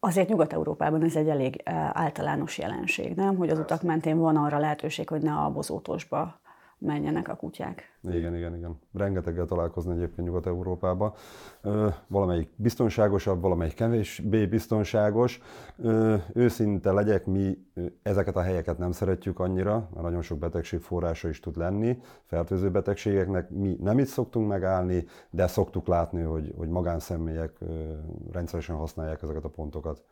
Azért 0.01 0.29
Nyugat-Európában 0.29 1.03
ez 1.03 1.17
egy 1.17 1.29
elég 1.29 1.61
általános 1.93 2.59
jelenség, 2.59 3.15
nem? 3.15 3.37
Hogy 3.37 3.49
az 3.49 3.59
utak 3.59 3.83
mentén 3.83 4.19
van 4.19 4.37
arra 4.37 4.59
lehetőség, 4.59 5.09
hogy 5.09 5.23
ne 5.23 5.33
a 5.33 5.51
bozótosba 5.51 6.41
menjenek 6.81 7.29
a 7.29 7.37
kutyák. 7.37 7.99
Igen, 8.03 8.37
igen, 8.37 8.57
igen. 8.57 8.79
Rengeteggel 8.93 9.47
találkozni 9.47 9.93
egyébként 9.93 10.27
Nyugat-Európában. 10.27 11.13
Valamelyik 12.07 12.51
biztonságosabb, 12.57 13.41
valamelyik 13.41 13.75
kevésbé 13.75 14.47
biztonságos. 14.47 15.41
Ö, 15.77 16.17
őszinte 16.35 16.93
legyek, 16.93 17.27
mi 17.27 17.59
ezeket 18.03 18.37
a 18.37 18.41
helyeket 18.41 18.79
nem 18.79 18.93
szeretjük 18.93 19.39
annyira, 19.39 19.89
mert 19.93 20.05
nagyon 20.05 20.23
sok 20.23 20.39
betegség 20.39 20.81
forrása 20.81 21.29
is 21.29 21.41
tud 21.41 21.57
lenni, 21.57 21.99
fertőző 22.25 22.71
betegségeknek. 22.71 23.51
Mi 23.51 23.77
nem 23.81 23.99
itt 23.99 24.07
szoktunk 24.07 24.49
megállni, 24.49 25.05
de 25.31 25.47
szoktuk 25.47 25.87
látni, 25.87 26.23
hogy, 26.23 26.55
hogy 26.57 26.69
magánszemélyek 26.69 27.59
rendszeresen 28.33 28.77
használják 28.77 29.23
ezeket 29.23 29.45
a 29.45 29.49
pontokat. 29.49 30.05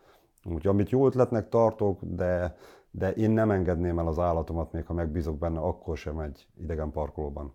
Úgyhogy 0.53 0.67
amit 0.67 0.91
jó 0.91 1.07
ötletnek 1.07 1.49
tartok, 1.49 1.99
de 2.03 2.57
de 2.91 3.13
én 3.13 3.31
nem 3.31 3.51
engedném 3.51 3.99
el 3.99 4.07
az 4.07 4.19
állatomat, 4.19 4.73
még 4.73 4.87
ha 4.87 4.93
megbízok 4.93 5.39
benne, 5.39 5.61
akkor 5.61 5.97
sem 5.97 6.19
egy 6.19 6.47
idegen 6.61 6.91
parkolóban. 6.91 7.55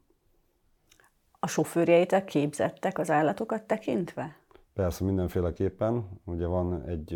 A 1.40 1.48
sofőrjeitek 1.48 2.26
képzettek 2.26 2.98
az 2.98 3.12
állatokat 3.12 3.64
tekintve? 3.64 4.36
Persze, 4.74 5.04
mindenféleképpen. 5.04 6.22
Ugye 6.26 6.46
van 6.46 6.84
egy 6.88 7.12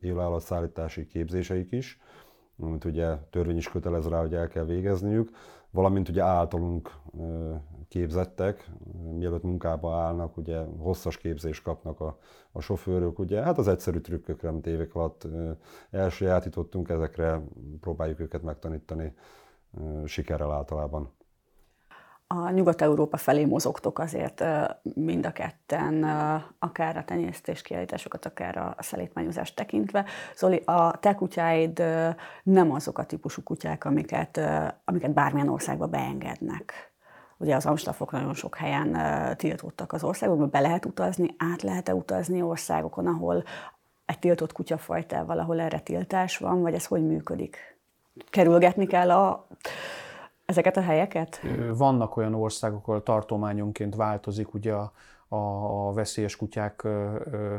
élőállatszállítási 0.00 1.06
képzéseik 1.06 1.72
is, 1.72 1.98
amit 2.58 2.84
ugye 2.84 3.16
törvény 3.30 3.56
is 3.56 3.70
kötelez 3.70 4.08
rá, 4.08 4.20
hogy 4.20 4.34
el 4.34 4.48
kell 4.48 4.64
végezniük, 4.64 5.30
valamint 5.70 6.08
ugye 6.08 6.22
általunk 6.22 6.90
képzettek, 7.92 8.70
mielőtt 9.14 9.42
munkába 9.42 9.96
állnak, 9.96 10.36
ugye 10.36 10.58
hosszas 10.78 11.16
képzést 11.16 11.62
kapnak 11.62 12.00
a, 12.00 12.18
a 12.52 12.60
sofőrök, 12.60 13.18
ugye 13.18 13.42
hát 13.42 13.58
az 13.58 13.68
egyszerű 13.68 13.98
trükkökre, 13.98 14.48
amit 14.48 14.66
évek 14.66 14.94
alatt 14.94 15.26
elsajátítottunk, 15.90 16.88
ezekre 16.88 17.42
próbáljuk 17.80 18.20
őket 18.20 18.42
megtanítani 18.42 19.14
sikerrel 20.04 20.52
általában. 20.52 21.12
a 22.26 22.50
Nyugat-Európa 22.50 23.16
felé 23.16 23.44
mozogtok 23.44 23.98
azért 23.98 24.44
mind 24.82 25.26
a 25.26 25.32
ketten, 25.32 26.04
akár 26.58 26.96
a 26.96 27.04
tenyésztés 27.04 27.62
kiállításokat, 27.62 28.26
akár 28.26 28.56
a 28.56 28.74
szelítmányozást 28.78 29.56
tekintve. 29.56 30.04
Zoli, 30.36 30.62
a 30.64 30.98
te 30.98 31.14
kutyáid 31.14 31.82
nem 32.42 32.72
azok 32.72 32.98
a 32.98 33.04
típusú 33.04 33.42
kutyák, 33.42 33.84
amiket, 33.84 34.40
amiket 34.84 35.12
bármilyen 35.12 35.48
országba 35.48 35.86
beengednek. 35.86 36.91
Ugye 37.42 37.56
az 37.56 37.66
amstafok 37.66 38.10
nagyon 38.12 38.34
sok 38.34 38.56
helyen 38.56 38.96
tiltottak 39.36 39.92
az 39.92 40.04
országokban, 40.04 40.50
be 40.50 40.60
lehet 40.60 40.84
utazni, 40.84 41.34
át 41.38 41.62
lehet-e 41.62 41.94
utazni 41.94 42.42
országokon, 42.42 43.06
ahol 43.06 43.44
egy 44.04 44.18
tiltott 44.18 44.52
kutyafajtával, 44.52 45.38
ahol 45.38 45.60
erre 45.60 45.80
tiltás 45.80 46.36
van, 46.36 46.60
vagy 46.60 46.74
ez 46.74 46.86
hogy 46.86 47.06
működik? 47.06 47.76
Kerülgetni 48.30 48.86
kell 48.86 49.10
a 49.10 49.46
ezeket 50.44 50.76
a 50.76 50.80
helyeket? 50.80 51.40
Vannak 51.74 52.16
olyan 52.16 52.34
országok, 52.34 52.88
ahol 52.88 53.02
tartományonként 53.02 53.94
változik 53.94 54.54
ugye 54.54 54.72
a, 54.72 54.92
a, 55.28 55.92
veszélyes 55.92 56.36
kutyák 56.36 56.86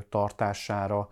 tartására 0.09 1.09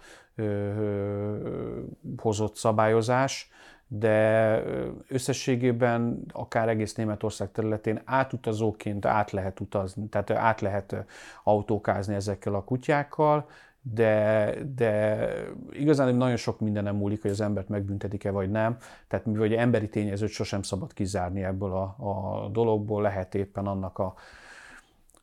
hozott 2.18 2.56
szabályozás, 2.56 3.50
de 3.94 4.64
összességében 5.08 6.24
akár 6.32 6.70
egész 6.70 6.96
Németország 6.96 7.52
területén 7.52 8.02
átutazóként 8.06 9.06
át 9.06 9.32
lehet 9.32 9.60
utazni, 9.60 10.08
tehát 10.08 10.32
át 10.32 10.62
lehet 10.62 11.06
autókázni 11.44 12.16
ezekkel 12.16 12.56
a 12.56 12.64
kutyákkal, 12.64 13.48
de, 13.82 14.54
de 14.76 15.18
igazán 15.72 16.16
nagyon 16.16 16.36
sok 16.36 16.60
mindenem 16.60 16.96
múlik, 16.96 17.22
hogy 17.22 17.32
az 17.32 17.42
embert 17.42 17.70
megbüntetik-e 17.70 18.32
vagy 18.32 18.52
nem. 18.52 18.78
Tehát 19.08 19.26
mi 19.26 19.38
vagy 19.38 19.54
emberi 19.54 19.90
tényezőt 19.90 20.30
sosem 20.30 20.62
szabad 20.62 20.94
kizárni 20.94 21.44
ebből 21.44 21.72
a, 21.72 21.96
a 21.98 22.48
dologból, 22.48 23.02
lehet 23.02 23.36
éppen 23.36 23.68
annak 23.68 24.00
a 24.00 24.14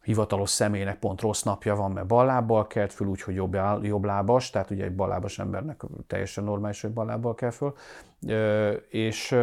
hivatalos 0.09 0.51
személynek 0.51 0.99
pont 0.99 1.21
rossz 1.21 1.42
napja 1.42 1.75
van, 1.75 1.90
mert 1.90 2.07
ballábbal 2.07 2.66
kelt 2.66 2.92
föl, 2.92 3.07
úgyhogy 3.07 3.35
jobb, 3.35 3.57
jobb 3.83 4.05
lábas, 4.05 4.51
tehát 4.51 4.71
ugye 4.71 4.85
egy 4.85 4.94
ballábas 4.94 5.38
embernek 5.38 5.83
teljesen 6.07 6.44
normális, 6.44 6.81
hogy 6.81 6.90
ballábbal 6.90 7.35
kell 7.35 7.51
föl, 7.51 7.75
és, 8.88 9.37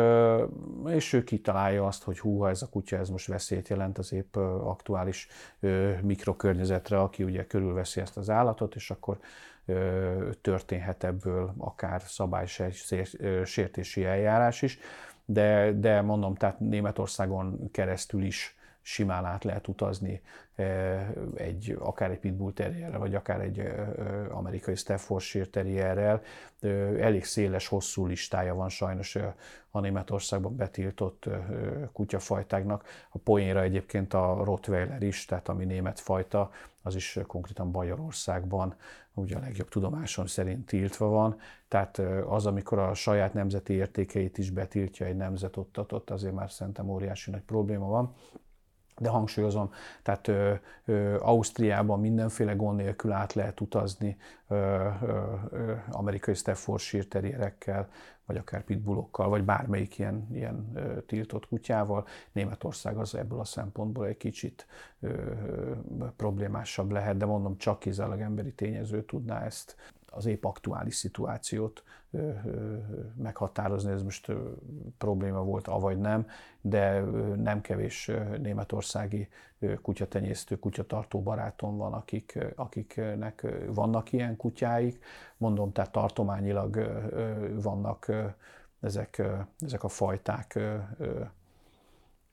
és 0.88 1.14
ő 1.14 1.24
kitalálja 1.24 1.86
azt, 1.86 2.04
hogy 2.04 2.20
hú, 2.20 2.46
ez 2.46 2.62
a 2.62 2.70
kutya 2.70 2.98
ez 2.98 3.10
most 3.10 3.28
veszélyt 3.28 3.68
jelent 3.68 3.98
az 3.98 4.14
épp 4.14 4.36
aktuális 4.64 5.28
mikrokörnyezetre, 6.02 7.00
aki 7.00 7.24
ugye 7.24 7.48
körülveszi 7.48 8.02
ezt 8.02 8.18
az 8.18 8.30
állatot, 8.30 8.76
és 8.76 8.92
akkor 8.92 9.18
történhet 10.42 11.04
ebből 11.04 11.54
akár 11.58 12.02
szabálysértési 12.06 14.06
eljárás 14.06 14.62
is, 14.62 14.80
de, 15.26 15.72
de 15.72 16.02
mondom, 16.02 16.36
tehát 16.36 16.60
Németországon 16.60 17.70
keresztül 17.72 18.24
is 18.24 18.55
simán 18.88 19.26
át 19.26 19.44
lehet 19.44 19.68
utazni 19.68 20.22
egy, 21.36 21.78
akár 21.80 22.12
egy 22.12 22.20
pitbull 22.20 22.52
terrierrel, 22.54 23.00
vagy 23.00 23.16
akár 23.16 23.42
egy 23.42 23.72
amerikai 24.30 24.76
Staffordshire 24.76 25.46
terrierrel. 25.46 26.22
Elég 27.00 27.24
széles, 27.24 27.68
hosszú 27.68 28.06
listája 28.06 28.56
van 28.56 28.70
sajnos 28.70 29.18
a 29.70 29.80
Németországban 29.80 30.56
betiltott 30.56 31.30
kutyafajtáknak. 31.92 32.88
A 33.10 33.18
poénra 33.18 33.62
egyébként 33.62 34.14
a 34.14 34.42
Rottweiler 34.44 35.02
is, 35.02 35.26
tehát 35.26 35.48
ami 35.48 35.66
német 35.66 36.00
fajta, 36.00 36.52
az 36.82 36.96
is 36.96 37.20
konkrétan 37.28 37.72
Bajorországban, 37.72 38.76
ugye 39.14 39.36
a 39.36 39.40
legjobb 39.40 39.70
tudomásom 39.70 40.26
szerint 40.26 40.66
tiltva 40.66 41.08
van. 41.08 41.40
Tehát 41.68 41.98
az, 42.28 42.46
amikor 42.46 42.80
a 42.80 42.94
saját 42.94 43.34
nemzeti 43.34 43.74
értékeit 43.74 44.38
is 44.38 44.50
betiltja 44.50 45.06
egy 45.06 45.16
nemzet 45.16 45.58
ott, 45.58 45.94
ott 45.94 46.10
azért 46.10 46.34
már 46.34 46.52
szerintem 46.52 46.90
óriási 46.90 47.32
nagy 47.32 47.42
probléma 47.42 47.88
van 47.88 48.14
de 48.98 49.10
hangsúlyozom, 49.10 49.72
tehát 50.04 50.28
ö, 50.28 50.54
ö, 50.86 51.18
Ausztriában 51.20 52.00
mindenféle 52.00 52.54
gond 52.54 52.78
nélkül 52.78 53.12
át 53.12 53.34
lehet 53.34 53.62
utazni 53.62 54.18
ö, 54.48 54.88
ö, 55.02 55.74
amerikai 55.92 56.34
Staffordshire 56.34 57.04
terrierekkel, 57.04 57.90
vagy 58.26 58.38
akár 58.38 58.64
pitbullokkal, 58.64 59.30
vagy 59.30 59.44
bármelyik 59.44 59.98
ilyen, 59.98 60.28
ilyen 60.32 60.72
ö, 60.76 61.02
tiltott 61.02 61.48
kutyával. 61.48 62.08
Németország 62.32 62.98
az 62.98 63.16
ebből 63.16 63.40
a 63.40 63.46
szempontból 63.46 64.06
egy 64.06 64.18
kicsit 64.18 64.68
ö, 65.00 65.08
ö, 65.08 65.72
problémásabb 66.16 66.92
lehet, 66.92 67.18
de 67.18 67.26
mondom, 67.26 67.58
csak 67.58 67.80
kizárólag 67.80 68.20
emberi 68.20 68.54
tényező 68.54 69.04
tudná 69.04 69.46
ezt 69.46 69.76
az 70.16 70.26
épp 70.26 70.46
aktuális 70.46 70.96
szituációt 70.96 71.84
meghatározni, 73.16 73.92
ez 73.92 74.04
most 74.04 74.32
probléma 74.98 75.44
volt, 75.44 75.68
avagy 75.68 75.98
nem, 75.98 76.28
de 76.62 77.00
nem 77.36 77.62
kevés 77.62 78.12
németországi 78.42 79.28
kutyatenyésztő, 79.82 80.60
kutyatartó 80.60 81.22
barátom 81.22 81.78
van, 81.78 81.94
akik, 81.94 82.40
akiknek 82.56 83.48
vannak 83.68 84.12
ilyen 84.12 84.36
kutyáik. 84.36 85.04
Mondom, 85.38 85.72
tehát 85.72 85.92
tartományilag 85.92 86.76
vannak 87.62 88.12
ezek, 88.80 89.22
ezek 89.60 89.84
a 89.84 89.88
fajták 89.88 90.60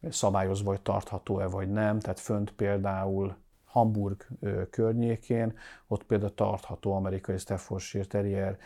szabályozva, 0.09 0.71
vagy 0.71 0.83
tartható-e, 0.83 1.47
vagy 1.47 1.71
nem. 1.71 1.99
Tehát 1.99 2.21
fönt 2.21 2.53
például 2.53 3.37
Hamburg 3.73 4.27
környékén, 4.71 5.59
ott 5.87 6.05
például 6.05 6.35
tartható 6.35 6.95
amerikai 6.95 7.39
Staffordshire 7.39 8.05
Terrier 8.05 8.59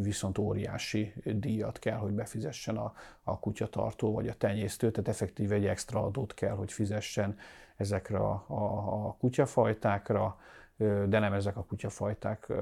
viszont 0.00 0.38
óriási 0.38 1.12
díjat 1.24 1.78
kell, 1.78 1.96
hogy 1.96 2.12
befizessen 2.12 2.76
a, 2.76 2.92
a 3.22 3.38
kutyatartó 3.38 4.12
vagy 4.12 4.28
a 4.28 4.34
tenyésztő, 4.34 4.90
tehát 4.90 5.08
effektíve 5.08 5.54
egy 5.54 5.66
extra 5.66 6.04
adót 6.04 6.34
kell, 6.34 6.54
hogy 6.54 6.72
fizessen 6.72 7.36
ezekre 7.76 8.18
a, 8.18 8.44
a, 8.46 8.62
a 9.06 9.16
kutyafajtákra, 9.18 10.38
de 10.78 11.18
nem 11.18 11.32
ezek 11.32 11.56
a 11.56 11.64
kutyafajták 11.64 12.52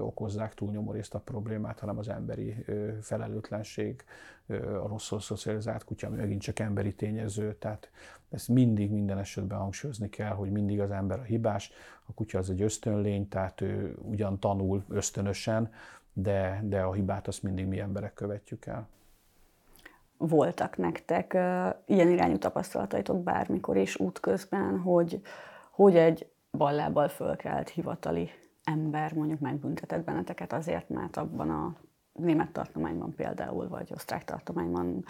okozzák 0.00 0.54
túlnyomó 0.54 0.92
részt 0.92 1.14
a 1.14 1.18
problémát, 1.18 1.80
hanem 1.80 1.98
az 1.98 2.08
emberi 2.08 2.64
felelőtlenség, 3.00 4.04
a 4.82 4.88
rosszul 4.88 5.20
szocializált 5.20 5.84
kutya, 5.84 6.06
ami 6.06 6.16
megint 6.16 6.40
csak 6.40 6.58
emberi 6.58 6.94
tényező, 6.94 7.54
tehát 7.54 7.90
ezt 8.30 8.48
mindig 8.48 8.90
minden 8.90 9.18
esetben 9.18 9.58
hangsúlyozni 9.58 10.08
kell, 10.08 10.32
hogy 10.32 10.50
mindig 10.50 10.80
az 10.80 10.90
ember 10.90 11.18
a 11.18 11.22
hibás, 11.22 11.72
a 12.06 12.12
kutya 12.14 12.38
az 12.38 12.50
egy 12.50 12.62
ösztönlény, 12.62 13.28
tehát 13.28 13.60
ő 13.60 13.96
ugyan 14.02 14.38
tanul 14.38 14.84
ösztönösen, 14.88 15.72
de, 16.12 16.60
de 16.64 16.82
a 16.82 16.92
hibát 16.92 17.28
azt 17.28 17.42
mindig 17.42 17.66
mi 17.66 17.80
emberek 17.80 18.14
követjük 18.14 18.66
el. 18.66 18.88
Voltak 20.16 20.76
nektek 20.76 21.32
uh, 21.34 21.74
ilyen 21.86 22.08
irányú 22.08 22.38
tapasztalataitok 22.38 23.22
bármikor 23.22 23.76
is 23.76 23.96
útközben, 23.96 24.78
hogy, 24.78 25.20
hogy 25.70 25.96
egy 25.96 26.33
ballábbal 26.56 27.08
fölkelt 27.08 27.68
hivatali 27.68 28.30
ember 28.64 29.12
mondjuk 29.12 29.40
megbüntetett 29.40 30.04
benneteket 30.04 30.52
azért, 30.52 30.88
mert 30.88 31.16
abban 31.16 31.50
a 31.50 31.76
német 32.12 32.50
tartományban 32.50 33.14
például, 33.14 33.68
vagy 33.68 33.90
osztrák 33.94 34.24
tartományban 34.24 35.04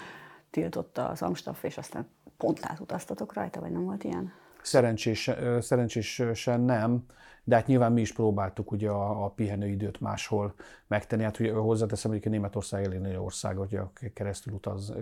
tiltotta 0.50 1.08
az 1.08 1.22
Amstaff, 1.22 1.62
és 1.62 1.78
aztán 1.78 2.08
pont 2.36 2.58
átutaztatok 2.62 3.34
rajta, 3.34 3.60
vagy 3.60 3.70
nem 3.70 3.84
volt 3.84 4.04
ilyen? 4.04 4.32
Szerencsés, 4.62 5.30
szerencsésen 5.60 6.60
nem, 6.60 7.04
de 7.44 7.54
hát 7.54 7.66
nyilván 7.66 7.92
mi 7.92 8.00
is 8.00 8.12
próbáltuk 8.12 8.70
ugye 8.70 8.88
a, 8.88 9.24
a 9.24 9.28
pihenőidőt 9.28 10.00
máshol 10.00 10.54
megtenni. 10.86 11.22
Hát 11.22 11.40
ugye 11.40 11.52
hozzáteszem, 11.52 12.10
hogy 12.10 12.30
Németország 12.30 12.84
elég 12.84 13.18
ország, 13.20 13.56
hogy 13.56 13.78
keresztül, 14.14 14.52
utaz, 14.52 14.94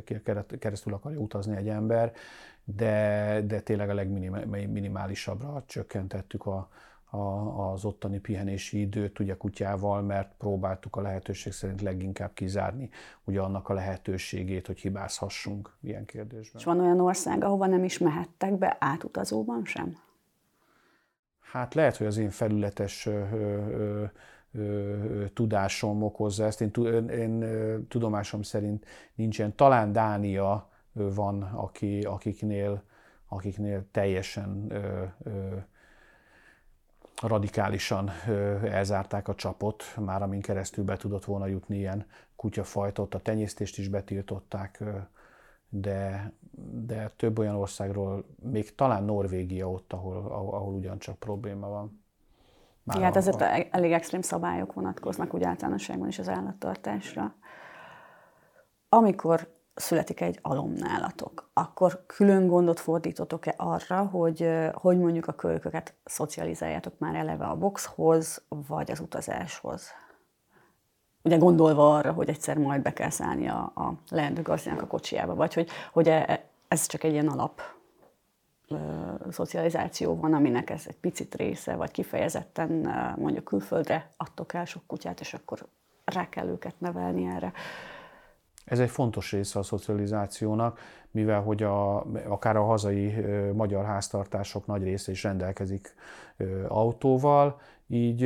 keresztül 0.59 0.92
akarja 0.92 1.18
utazni 1.18 1.57
egy 1.57 1.68
ember, 1.68 2.12
de, 2.64 3.40
de 3.46 3.61
tényleg 3.61 3.90
a 3.90 3.94
legminimálisabbra 3.94 5.62
csökkentettük 5.66 6.46
a, 6.46 6.68
a, 7.16 7.72
az 7.72 7.85
ottani 7.85 8.18
pihenési 8.18 8.81
időt 8.81 9.18
ugye 9.18 9.37
kutyával, 9.37 10.03
mert 10.03 10.33
próbáltuk 10.38 10.96
a 10.96 11.01
lehetőség 11.01 11.53
szerint 11.53 11.81
leginkább 11.81 12.33
kizárni 12.35 12.90
ugye 13.25 13.40
annak 13.40 13.68
a 13.68 13.72
lehetőségét, 13.72 14.66
hogy 14.66 14.79
hibázhassunk 14.79 15.77
ilyen 15.81 16.05
kérdésben. 16.05 16.61
És 16.61 16.64
van 16.64 16.81
olyan 16.81 17.01
ország, 17.01 17.44
ahova 17.44 17.66
nem 17.66 17.85
is 17.85 17.98
mehettek 17.98 18.59
be 18.59 18.77
átutazóban 18.81 19.64
sem? 19.64 19.96
Hát 21.40 21.75
lehet, 21.75 21.96
hogy 21.96 22.07
az 22.07 22.16
én 22.16 22.31
felületes 22.31 23.07
ö, 23.07 23.22
ö, 23.31 24.05
ö, 24.53 25.25
tudásom 25.33 26.03
okozza 26.03 26.44
ezt. 26.44 26.61
Én, 26.61 26.70
én, 26.75 27.09
én 27.09 27.87
tudomásom 27.88 28.42
szerint 28.42 28.85
nincsen. 29.14 29.57
Talán 29.57 29.92
Dánia 29.92 30.71
van, 30.92 31.42
aki, 31.42 32.00
akiknél, 32.00 32.83
akiknél 33.28 33.85
teljesen 33.90 34.66
ö, 34.68 35.05
ö, 35.22 35.57
radikálisan 37.22 38.11
elzárták 38.64 39.28
a 39.28 39.35
csapot, 39.35 39.85
már 39.98 40.22
amin 40.22 40.40
keresztül 40.40 40.85
be 40.85 40.96
tudott 40.96 41.24
volna 41.24 41.46
jutni 41.46 41.76
ilyen 41.76 42.07
kutyafajtot, 42.37 43.14
a 43.14 43.18
tenyésztést 43.18 43.78
is 43.78 43.88
betiltották, 43.88 44.85
de, 45.68 46.33
de 46.87 47.11
több 47.16 47.38
olyan 47.38 47.55
országról, 47.55 48.24
még 48.42 48.74
talán 48.74 49.05
Norvégia 49.05 49.70
ott, 49.70 49.92
ahol, 49.92 50.16
ahol 50.31 50.74
ugyancsak 50.74 51.18
probléma 51.18 51.68
van. 51.68 52.02
Már 52.83 52.96
ja, 52.96 53.05
hát 53.05 53.16
ezért 53.16 53.40
a, 53.40 53.66
elég 53.70 53.92
extrém 53.92 54.20
szabályok 54.20 54.72
vonatkoznak 54.72 55.35
úgy 55.35 55.42
általánosságban 55.42 56.09
is 56.09 56.18
az 56.18 56.28
állattartásra. 56.28 57.35
Amikor 58.88 59.55
születik 59.74 60.20
egy 60.20 60.38
alom 60.42 60.72
nálatok, 60.72 61.50
akkor 61.52 62.02
külön 62.06 62.46
gondot 62.46 62.80
fordítotok-e 62.80 63.54
arra, 63.56 64.04
hogy, 64.04 64.48
hogy 64.72 64.98
mondjuk 64.98 65.26
a 65.26 65.32
kölyköket 65.32 65.94
szocializáljátok 66.04 66.98
már 66.98 67.14
eleve 67.14 67.44
a 67.44 67.56
boxhoz, 67.56 68.42
vagy 68.48 68.90
az 68.90 69.00
utazáshoz? 69.00 69.90
Ugye 71.22 71.37
gondolva 71.37 71.96
arra, 71.96 72.12
hogy 72.12 72.28
egyszer 72.28 72.58
majd 72.58 72.82
be 72.82 72.92
kell 72.92 73.11
szállni 73.11 73.48
a, 73.48 73.72
a 73.74 73.92
leendő 74.08 74.42
gazdának 74.42 74.82
a 74.82 74.87
kocsiába, 74.87 75.35
vagy 75.35 75.54
hogy, 75.54 75.68
hogy 75.92 76.08
e, 76.08 76.44
ez 76.68 76.87
csak 76.87 77.04
egy 77.04 77.12
ilyen 77.12 77.28
alap 77.28 77.61
ö, 78.68 78.76
szocializáció 79.30 80.16
van, 80.16 80.35
aminek 80.35 80.70
ez 80.70 80.85
egy 80.87 80.96
picit 80.96 81.35
része, 81.35 81.74
vagy 81.74 81.90
kifejezetten 81.90 82.70
mondjuk 83.18 83.44
külföldre 83.44 84.11
adtok 84.16 84.54
el 84.54 84.64
sok 84.64 84.82
kutyát, 84.87 85.20
és 85.20 85.35
akkor 85.35 85.66
rá 86.04 86.28
kell 86.28 86.46
őket 86.46 86.74
nevelni 86.78 87.26
erre. 87.26 87.52
Ez 88.72 88.80
egy 88.80 88.90
fontos 88.90 89.32
része 89.32 89.58
a 89.58 89.62
szocializációnak, 89.62 90.78
mivel 91.11 91.40
hogy 91.40 91.62
a, 91.62 92.04
akár 92.28 92.56
a 92.56 92.64
hazai 92.64 93.14
magyar 93.52 93.85
háztartások 93.85 94.66
nagy 94.66 94.82
része 94.82 95.11
is 95.11 95.22
rendelkezik 95.22 95.94
autóval, 96.68 97.61
így 97.88 98.22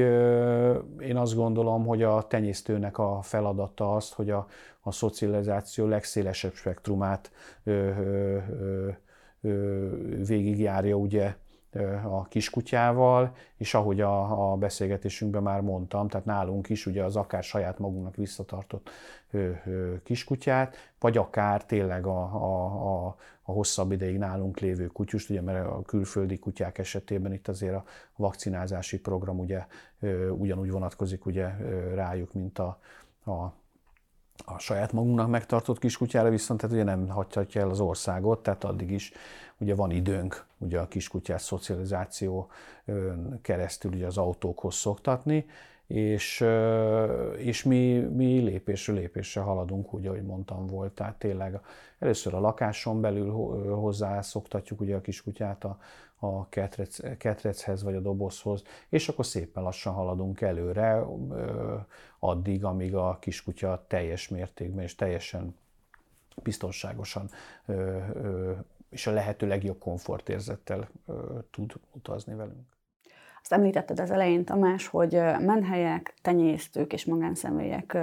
én 0.99 1.17
azt 1.17 1.35
gondolom, 1.35 1.87
hogy 1.87 2.03
a 2.03 2.27
tenyésztőnek 2.27 2.99
a 2.99 3.19
feladata 3.23 3.95
az, 3.95 4.13
hogy 4.13 4.31
a, 4.31 4.47
a 4.81 4.93
szocializáció 4.93 5.87
legszélesebb 5.87 6.55
spektrumát 6.55 7.31
ö, 7.65 7.73
ö, 7.73 8.89
ö, 9.41 9.89
végigjárja 10.27 10.97
ugye 10.97 11.35
a 12.05 12.25
kiskutyával, 12.25 13.35
és 13.57 13.75
ahogy 13.75 14.01
a, 14.01 14.51
a 14.53 14.57
beszélgetésünkben 14.57 15.43
már 15.43 15.61
mondtam, 15.61 16.09
tehát 16.09 16.27
nálunk 16.27 16.69
is 16.69 16.87
ugye 16.87 17.05
az 17.05 17.17
akár 17.17 17.43
saját 17.43 17.79
magunknak 17.79 18.17
visszatartott 18.17 18.91
ö, 19.31 19.51
ö, 19.67 19.95
kiskutyát, 20.03 20.77
vagy 20.99 21.17
akár 21.17 21.65
tényleg 21.65 22.07
a, 22.07 22.23
a, 22.23 22.65
a, 22.65 23.17
a 23.43 23.53
hosszabb 23.53 23.93
ideig 23.93 24.19
nálunk 24.19 24.59
lévő 24.59 24.87
kutyust, 24.87 25.31
ugye 25.31 25.41
mert 25.41 25.67
a 25.67 25.83
külföldi 25.83 26.39
kutyák 26.39 26.79
esetében 26.79 27.33
itt 27.33 27.49
azért 27.49 27.75
a 27.75 27.85
vakcinázási 28.17 29.01
program 29.01 29.39
ugye 29.39 29.67
ö, 30.01 30.29
ugyanúgy 30.29 30.71
vonatkozik 30.71 31.27
ugye 31.27 31.49
rájuk, 31.95 32.33
mint 32.33 32.59
a, 32.59 32.79
a 33.25 33.53
a 34.45 34.59
saját 34.59 34.93
magunknak 34.93 35.29
megtartott 35.29 35.79
kiskutyára 35.79 36.31
viszont 36.31 36.61
tehát 36.61 36.75
ugye 36.75 36.85
nem 36.85 37.09
hagyhatja 37.09 37.61
el 37.61 37.71
az 37.71 37.81
országot, 37.81 38.43
tehát 38.43 38.65
addig 38.65 38.91
is 38.91 39.13
ugye 39.59 39.75
van 39.75 39.91
időnk 39.91 40.47
ugye 40.59 40.79
a 40.79 40.89
kiskutyás 40.89 41.43
szocializáció 41.43 42.51
keresztül 43.43 43.93
ugye 43.93 44.07
az 44.07 44.19
autókhoz 44.19 44.75
szoktatni, 44.75 45.47
és, 45.87 46.45
és 47.37 47.63
mi, 47.63 47.99
mi 47.99 48.39
lépésről 48.39 48.97
lépésre 48.97 49.41
haladunk, 49.41 49.93
ugye, 49.93 50.09
ahogy 50.09 50.23
mondtam 50.23 50.67
volt, 50.67 50.93
tehát 50.93 51.19
tényleg 51.19 51.61
először 51.99 52.35
a 52.35 52.41
lakáson 52.41 53.01
belül 53.01 53.31
hozzá 53.75 54.21
szoktatjuk 54.21 54.81
ugye 54.81 54.97
a 54.97 55.01
kiskutyát 55.01 55.65
a, 55.65 55.79
a 56.19 56.49
ketrec, 56.49 57.19
ketrechez 57.19 57.83
vagy 57.83 57.95
a 57.95 58.01
dobozhoz, 58.01 58.63
és 58.89 59.09
akkor 59.09 59.27
szépen 59.27 59.63
lassan 59.63 59.93
haladunk 59.93 60.41
előre, 60.41 61.05
addig, 62.19 62.65
amíg 62.65 62.95
a 62.95 63.19
kiskutya 63.21 63.85
teljes 63.89 64.29
mértékben 64.29 64.85
és 64.85 64.95
teljesen 64.95 65.57
biztonságosan 66.43 67.31
és 68.91 69.07
a 69.07 69.13
lehető 69.13 69.47
legjobb 69.47 69.79
komfortérzettel 69.79 70.89
tud 71.51 71.73
utazni 71.93 72.35
velünk. 72.35 72.77
Azt 73.43 73.53
említetted 73.53 74.01
az 74.01 74.11
elején, 74.11 74.45
Tamás, 74.45 74.87
hogy 74.87 75.13
menhelyek, 75.41 76.15
tenyésztők 76.23 76.93
és 76.93 77.05
magánszemélyek 77.05 77.99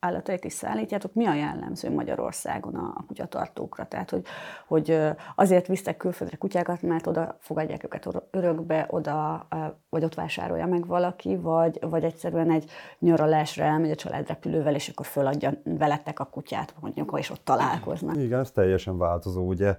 állatait 0.00 0.44
is 0.44 0.52
szállítjátok. 0.52 1.14
Mi 1.14 1.26
a 1.26 1.34
jellemző 1.34 1.90
Magyarországon 1.90 2.74
a, 2.74 2.94
a 2.96 3.04
kutyatartókra? 3.06 3.84
Tehát, 3.84 4.10
hogy, 4.10 4.24
hogy 4.66 4.98
azért 5.34 5.66
visztek 5.66 5.96
külföldre 5.96 6.36
kutyákat, 6.36 6.82
mert 6.82 7.06
oda 7.06 7.36
fogadják 7.38 7.84
őket 7.84 8.08
örökbe, 8.30 8.86
oda, 8.90 9.46
vagy 9.88 10.04
ott 10.04 10.14
vásárolja 10.14 10.66
meg 10.66 10.86
valaki, 10.86 11.36
vagy, 11.36 11.78
vagy 11.80 12.04
egyszerűen 12.04 12.50
egy 12.50 12.70
nyaralásra 12.98 13.64
elmegy 13.64 13.90
a 13.90 13.94
család 13.94 14.28
repülővel, 14.28 14.74
és 14.74 14.88
akkor 14.88 15.06
föladja 15.06 15.52
veletek 15.64 16.20
a 16.20 16.24
kutyát, 16.24 16.74
mondjuk, 16.80 17.14
és 17.18 17.30
ott 17.30 17.44
találkoznak. 17.44 18.16
Igen, 18.16 18.40
ez 18.40 18.50
teljesen 18.50 18.98
változó, 18.98 19.46
ugye. 19.46 19.76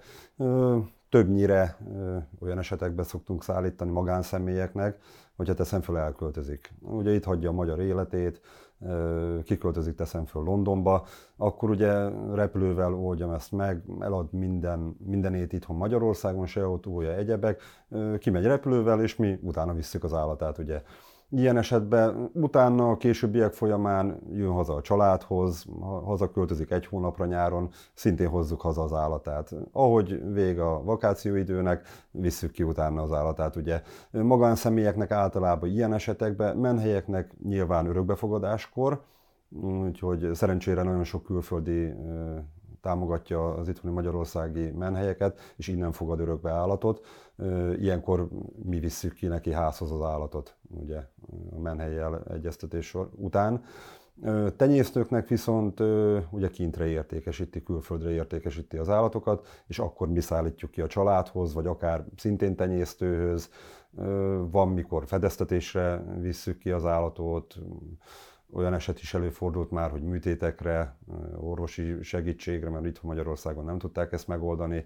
Többnyire 1.10 1.78
olyan 2.42 2.58
esetekben 2.58 3.06
szoktunk 3.06 3.44
szállítani 3.44 3.92
magánszemélyeknek, 3.92 4.98
hogyha 5.36 5.54
teszem 5.54 5.82
föl 5.82 5.98
elköltözik. 5.98 6.74
Ugye 6.82 7.14
itt 7.14 7.24
hagyja 7.24 7.50
a 7.50 7.54
magyar 7.54 7.80
életét, 7.80 8.42
kiköltözik, 9.44 9.96
teszem 9.96 10.26
föl 10.26 10.44
Londonba, 10.44 11.06
akkor 11.38 11.70
ugye 11.70 12.10
repülővel 12.34 12.94
oldjam 12.94 13.32
ezt 13.32 13.52
meg, 13.52 13.84
elad 14.00 14.34
minden, 14.34 14.96
mindenét 15.06 15.54
itthon 15.54 15.76
Magyarországon, 15.76 16.46
se 16.46 16.64
autója, 16.64 17.16
egyebek, 17.16 17.62
kimegy 18.18 18.46
repülővel, 18.46 19.02
és 19.02 19.16
mi 19.16 19.40
utána 19.42 19.74
visszük 19.74 20.04
az 20.04 20.14
állatát, 20.14 20.58
ugye 20.58 20.82
Ilyen 21.34 21.58
esetben 21.58 22.30
utána 22.34 22.90
a 22.90 22.98
későbbiek 22.98 23.54
folyamán 23.54 24.20
jön 24.34 24.52
haza 24.52 24.74
a 24.74 24.82
családhoz, 24.82 25.66
hazaköltözik 26.04 26.72
egy 26.72 26.86
hónapra 26.86 27.26
nyáron, 27.26 27.70
szintén 27.94 28.28
hozzuk 28.28 28.62
haza 28.62 28.82
az 28.82 28.94
állatát. 28.94 29.56
Ahogy 29.72 30.34
vég 30.34 30.60
a 30.60 30.84
vakációidőnek, 30.84 31.88
visszük 32.12 32.52
ki 32.52 32.64
utána 32.64 33.02
az 33.02 33.12
állatát. 33.12 33.56
Ugye 33.56 33.82
magánszemélyeknek 34.12 35.12
általában 35.12 35.70
ilyen 35.70 35.94
esetekben, 35.94 36.58
menhelyeknek 36.58 37.32
nyilván 37.44 37.86
örökbefogadáskor, 37.86 39.02
úgyhogy 39.62 40.30
szerencsére 40.34 40.84
nagyon 40.84 41.04
sok 41.04 41.24
külföldi 41.24 41.94
támogatja 42.82 43.54
az 43.54 43.68
itthoni 43.68 43.94
magyarországi 43.94 44.72
menhelyeket, 44.72 45.40
és 45.56 45.68
innen 45.68 45.92
fogad 45.92 46.20
örökbe 46.20 46.52
állatot. 46.52 47.06
Ilyenkor 47.80 48.28
mi 48.64 48.80
visszük 48.80 49.14
ki 49.14 49.28
neki 49.28 49.52
házhoz 49.52 49.92
az 49.92 50.02
állatot, 50.02 50.56
ugye 50.70 50.98
a 51.56 51.60
menhelyjel 51.60 52.24
egyeztetés 52.30 52.98
után. 53.16 53.64
Tenyésztőknek 54.56 55.28
viszont 55.28 55.80
ugye 56.30 56.50
kintre 56.52 56.88
értékesíti, 56.88 57.64
külföldre 57.64 58.12
értékesíti 58.12 58.78
az 58.78 58.90
állatokat, 58.90 59.48
és 59.68 59.80
akkor 59.80 60.10
mi 60.10 60.20
szállítjuk 60.20 60.72
ki 60.72 60.82
a 60.82 60.88
családhoz, 60.88 61.54
vagy 61.54 61.68
akár 61.68 62.06
szintén 62.18 62.56
tenyésztőhöz. 62.56 63.50
Van, 64.52 64.70
mikor 64.70 65.06
fedeztetésre 65.06 66.04
visszük 66.20 66.58
ki 66.58 66.72
az 66.72 66.86
állatot, 66.86 67.56
olyan 68.54 68.74
eset 68.74 69.00
is 69.00 69.14
előfordult 69.14 69.72
már, 69.72 69.92
hogy 69.92 70.04
műtétekre, 70.04 70.96
orvosi 71.40 72.02
segítségre, 72.02 72.70
mert 72.70 72.86
itt 72.86 73.04
Magyarországon 73.04 73.66
nem 73.66 73.78
tudták 73.78 74.12
ezt 74.12 74.28
megoldani. 74.28 74.86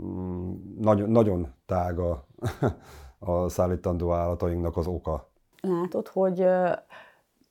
Mm, 0.00 0.52
nagyon, 0.80 1.10
nagyon 1.10 1.52
tága 1.66 2.26
a 3.18 3.48
szállítandó 3.48 4.12
állatainknak 4.12 4.76
az 4.76 4.86
oka. 4.86 5.28
Látod, 5.60 6.08
hogy 6.08 6.46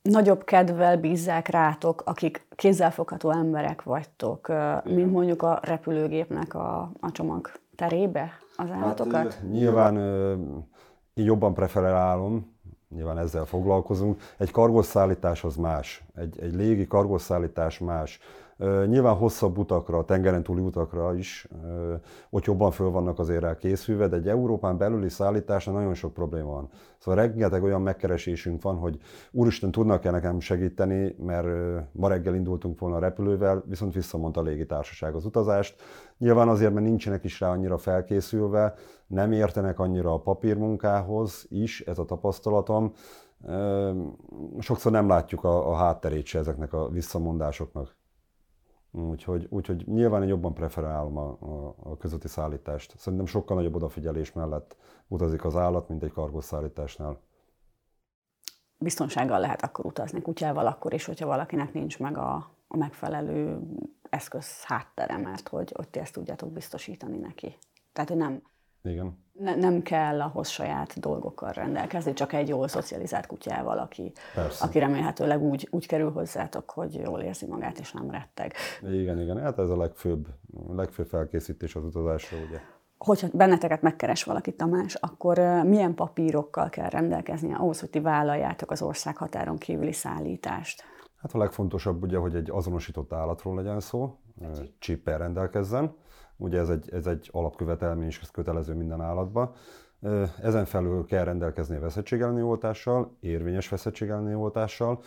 nagyobb 0.02 0.44
kedvel 0.44 0.98
bízzák 0.98 1.48
rátok, 1.48 2.02
akik 2.04 2.46
kézzelfogható 2.50 3.30
emberek 3.30 3.82
vagytok, 3.82 4.52
mint 4.84 5.12
mondjuk 5.12 5.42
a 5.42 5.58
repülőgépnek 5.62 6.54
a, 6.54 6.90
a 7.00 7.12
csomag 7.12 7.50
terébe 7.76 8.32
az 8.56 8.68
hát, 8.68 8.82
állatokat? 8.82 9.34
Hát, 9.34 9.42
nyilván 9.50 9.96
én 11.14 11.24
jobban 11.24 11.54
preferálom, 11.54 12.53
nyilván 12.94 13.18
ezzel 13.18 13.44
foglalkozunk. 13.44 14.20
Egy 14.36 14.50
kargosszállítás 14.50 15.44
az 15.44 15.56
más, 15.56 16.02
egy, 16.16 16.40
egy 16.40 16.54
légi 16.54 16.86
kargosszállítás 16.86 17.78
más. 17.78 18.18
Nyilván 18.86 19.14
hosszabb 19.14 19.58
utakra, 19.58 20.04
tengeren 20.04 20.42
túli 20.42 20.60
utakra 20.60 21.14
is, 21.14 21.48
ott 22.30 22.44
jobban 22.44 22.70
föl 22.70 22.90
vannak 22.90 23.18
azért 23.18 23.42
rá 23.42 23.56
készülve, 23.56 24.08
de 24.08 24.16
egy 24.16 24.28
Európán 24.28 24.78
belüli 24.78 25.08
szállításra 25.08 25.72
nagyon 25.72 25.94
sok 25.94 26.14
probléma 26.14 26.50
van. 26.50 26.68
Szóval 26.98 27.26
rengeteg 27.26 27.62
olyan 27.62 27.82
megkeresésünk 27.82 28.62
van, 28.62 28.76
hogy 28.76 28.98
úristen, 29.30 29.70
tudnak-e 29.70 30.10
nekem 30.10 30.40
segíteni, 30.40 31.16
mert 31.18 31.46
ma 31.92 32.08
reggel 32.08 32.34
indultunk 32.34 32.78
volna 32.78 32.96
a 32.96 33.00
repülővel, 33.00 33.64
viszont 33.66 33.94
visszamondta 33.94 34.40
a 34.40 34.44
légitársaság 34.44 35.14
az 35.14 35.24
utazást. 35.24 35.82
Nyilván 36.18 36.48
azért, 36.48 36.72
mert 36.72 36.86
nincsenek 36.86 37.24
is 37.24 37.40
rá 37.40 37.50
annyira 37.50 37.78
felkészülve, 37.78 38.74
nem 39.06 39.32
értenek 39.32 39.78
annyira 39.78 40.12
a 40.12 40.20
papírmunkához 40.20 41.46
is, 41.48 41.80
ez 41.80 41.98
a 41.98 42.04
tapasztalatom. 42.04 42.92
Sokszor 44.58 44.92
nem 44.92 45.08
látjuk 45.08 45.44
a, 45.44 45.70
a 45.70 45.74
hátterét 45.74 46.26
se 46.26 46.38
ezeknek 46.38 46.72
a 46.72 46.88
visszamondásoknak. 46.88 47.96
Úgyhogy, 48.94 49.46
úgyhogy 49.50 49.86
nyilván 49.86 50.22
én 50.22 50.28
jobban 50.28 50.54
preferálom 50.54 51.16
a, 51.16 51.36
a, 51.40 51.74
a 51.82 51.96
közötti 51.96 52.28
szállítást. 52.28 52.98
Szerintem 52.98 53.26
sokkal 53.26 53.56
nagyobb 53.56 53.74
odafigyelés 53.74 54.32
mellett 54.32 54.76
utazik 55.08 55.44
az 55.44 55.56
állat, 55.56 55.88
mint 55.88 56.02
egy 56.02 56.12
kargószállításnál. 56.12 57.20
Biztonsággal 58.78 59.40
lehet 59.40 59.62
akkor 59.62 59.86
utazni 59.86 60.22
kutyával 60.22 60.66
akkor 60.66 60.92
is, 60.94 61.04
hogyha 61.04 61.26
valakinek 61.26 61.72
nincs 61.72 61.98
meg 61.98 62.18
a, 62.18 62.34
a 62.68 62.76
megfelelő 62.76 63.60
eszköz 64.10 64.64
háttere, 64.64 65.16
mert 65.16 65.48
hogy 65.48 65.72
ott 65.76 65.96
ezt 65.96 66.12
tudjátok 66.12 66.52
biztosítani 66.52 67.18
neki. 67.18 67.56
Tehát, 67.92 68.10
hogy 68.10 68.18
nem... 68.18 68.42
Igen. 68.84 69.18
ne, 69.32 69.54
nem 69.54 69.82
kell 69.82 70.20
ahhoz 70.20 70.48
saját 70.48 71.00
dolgokkal 71.00 71.52
rendelkezni, 71.52 72.12
csak 72.12 72.32
egy 72.32 72.48
jól 72.48 72.68
szocializált 72.68 73.26
kutyával, 73.26 73.78
aki, 73.78 74.12
aki 74.60 74.78
remélhetőleg 74.78 75.42
úgy, 75.42 75.68
úgy 75.70 75.86
kerül 75.86 76.10
hozzátok, 76.10 76.70
hogy 76.70 76.94
jól 76.94 77.20
érzi 77.20 77.46
magát 77.46 77.78
és 77.78 77.92
nem 77.92 78.10
retteg. 78.10 78.52
Igen, 78.82 79.20
igen, 79.20 79.40
hát 79.40 79.58
ez 79.58 79.68
a 79.68 79.76
legfőbb, 79.76 80.26
legfőbb 80.68 81.06
felkészítés 81.06 81.74
az 81.74 81.84
utazásra, 81.84 82.38
ugye. 82.48 82.58
Hogyha 82.98 83.28
benneteket 83.32 83.82
megkeres 83.82 84.24
valaki, 84.24 84.54
Tamás, 84.54 84.94
akkor 84.94 85.38
milyen 85.64 85.94
papírokkal 85.94 86.68
kell 86.68 86.88
rendelkezni 86.88 87.54
ahhoz, 87.54 87.80
hogy 87.80 87.90
ti 87.90 88.00
vállaljátok 88.00 88.70
az 88.70 88.82
ország 88.82 89.16
határon 89.16 89.58
kívüli 89.58 89.92
szállítást? 89.92 90.84
Hát 91.16 91.32
a 91.32 91.38
legfontosabb 91.38 92.02
ugye, 92.02 92.16
hogy 92.16 92.34
egy 92.34 92.50
azonosított 92.50 93.12
állatról 93.12 93.54
legyen 93.54 93.80
szó, 93.80 94.18
csippel 94.78 95.18
rendelkezzen, 95.18 95.94
Ugye 96.36 96.58
ez 96.58 96.68
egy, 96.68 96.88
ez 96.92 97.06
egy 97.06 97.28
alapkövetelmény, 97.32 98.06
és 98.06 98.20
ez 98.20 98.30
kötelező 98.30 98.74
minden 98.74 99.00
állatba. 99.00 99.54
Ezen 100.42 100.64
felül 100.64 101.04
kell 101.04 101.24
rendelkezni 101.24 101.76
a 101.76 101.80
veszettség 101.80 102.22
oltással, 102.22 103.16
érvényes 103.20 103.68
veszettség 103.68 104.10
oltással. 104.34 105.00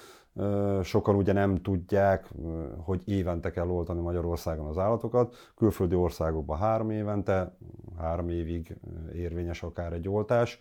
Sokan 0.83 1.15
ugye 1.15 1.33
nem 1.33 1.55
tudják, 1.61 2.29
hogy 2.77 3.01
évente 3.05 3.51
kell 3.51 3.67
oltani 3.67 4.01
Magyarországon 4.01 4.67
az 4.67 4.77
állatokat. 4.77 5.35
Külföldi 5.55 5.95
országokban 5.95 6.57
három 6.57 6.89
évente, 6.89 7.57
három 7.97 8.29
évig 8.29 8.75
érvényes 9.13 9.63
akár 9.63 9.93
egy 9.93 10.09
oltás. 10.09 10.59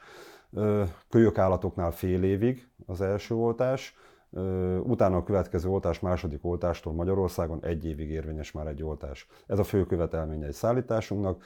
Kölyök 1.08 1.38
állatoknál 1.38 1.90
fél 1.90 2.22
évig 2.22 2.68
az 2.86 3.00
első 3.00 3.34
oltás 3.34 3.94
Utána 4.82 5.16
a 5.16 5.22
következő 5.22 5.68
oltás 5.68 6.00
második 6.00 6.44
oltástól 6.44 6.92
Magyarországon 6.92 7.64
egy 7.64 7.84
évig 7.86 8.10
érvényes 8.10 8.52
már 8.52 8.66
egy 8.66 8.82
oltás. 8.82 9.26
Ez 9.46 9.58
a 9.58 9.64
fő 9.64 9.86
követelménye 9.86 10.46
egy 10.46 10.52
szállításunknak. 10.52 11.44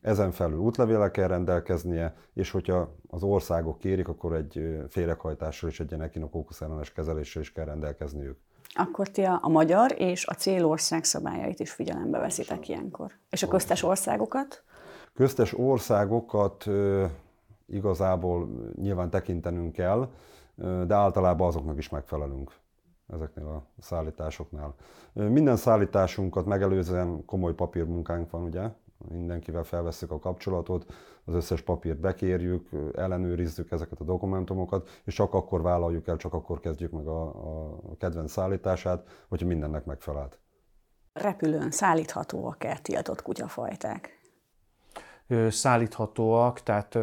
Ezen 0.00 0.30
felül 0.30 0.58
útlevéle 0.58 1.10
kell 1.10 1.28
rendelkeznie, 1.28 2.14
és 2.34 2.50
hogyha 2.50 2.94
az 3.08 3.22
országok 3.22 3.78
kérik, 3.78 4.08
akkor 4.08 4.34
egy 4.34 4.78
féreghajtással 4.88 5.70
és 5.70 5.80
egy 5.80 5.90
ilyen 5.90 6.02
ekinokókusz 6.02 6.60
ellenes 6.60 6.92
kezeléssel 6.92 7.42
is 7.42 7.52
kell 7.52 7.64
rendelkezniük. 7.64 8.36
Akkor 8.74 9.08
ti 9.08 9.22
a, 9.22 9.38
a 9.42 9.48
magyar 9.48 9.94
és 9.98 10.26
a 10.26 10.34
célország 10.34 11.04
szabályait 11.04 11.60
is 11.60 11.70
figyelembe 11.70 12.18
veszitek 12.18 12.68
ilyenkor. 12.68 13.10
És 13.30 13.42
a 13.42 13.48
köztes 13.48 13.82
országokat? 13.82 14.62
Köztes 15.14 15.58
országokat 15.58 16.66
igazából 17.66 18.48
nyilván 18.80 19.10
tekintenünk 19.10 19.72
kell, 19.72 20.08
de 20.86 20.94
általában 20.94 21.46
azoknak 21.46 21.78
is 21.78 21.88
megfelelünk 21.88 22.52
ezeknél 23.12 23.46
a 23.46 23.66
szállításoknál. 23.78 24.74
Minden 25.12 25.56
szállításunkat 25.56 26.46
megelőzően 26.46 27.24
komoly 27.24 27.54
papírmunkánk 27.54 28.30
van, 28.30 28.42
ugye? 28.42 28.70
Mindenkivel 29.08 29.62
felveszük 29.62 30.10
a 30.10 30.18
kapcsolatot, 30.18 30.92
az 31.24 31.34
összes 31.34 31.60
papírt 31.60 32.00
bekérjük, 32.00 32.68
ellenőrizzük 32.94 33.70
ezeket 33.70 34.00
a 34.00 34.04
dokumentumokat, 34.04 34.88
és 35.04 35.14
csak 35.14 35.34
akkor 35.34 35.62
vállaljuk 35.62 36.08
el, 36.08 36.16
csak 36.16 36.34
akkor 36.34 36.60
kezdjük 36.60 36.90
meg 36.90 37.06
a, 37.06 37.22
a 37.90 37.96
kedvenc 37.98 38.30
szállítását, 38.30 39.06
hogyha 39.28 39.46
mindennek 39.46 39.84
megfelelt. 39.84 40.38
Repülőn 41.12 41.70
szállíthatóak-e 41.70 42.78
tiltott 42.82 43.22
kutyafajták? 43.22 44.20
Szállíthatóak, 45.48 46.60
tehát 46.60 46.98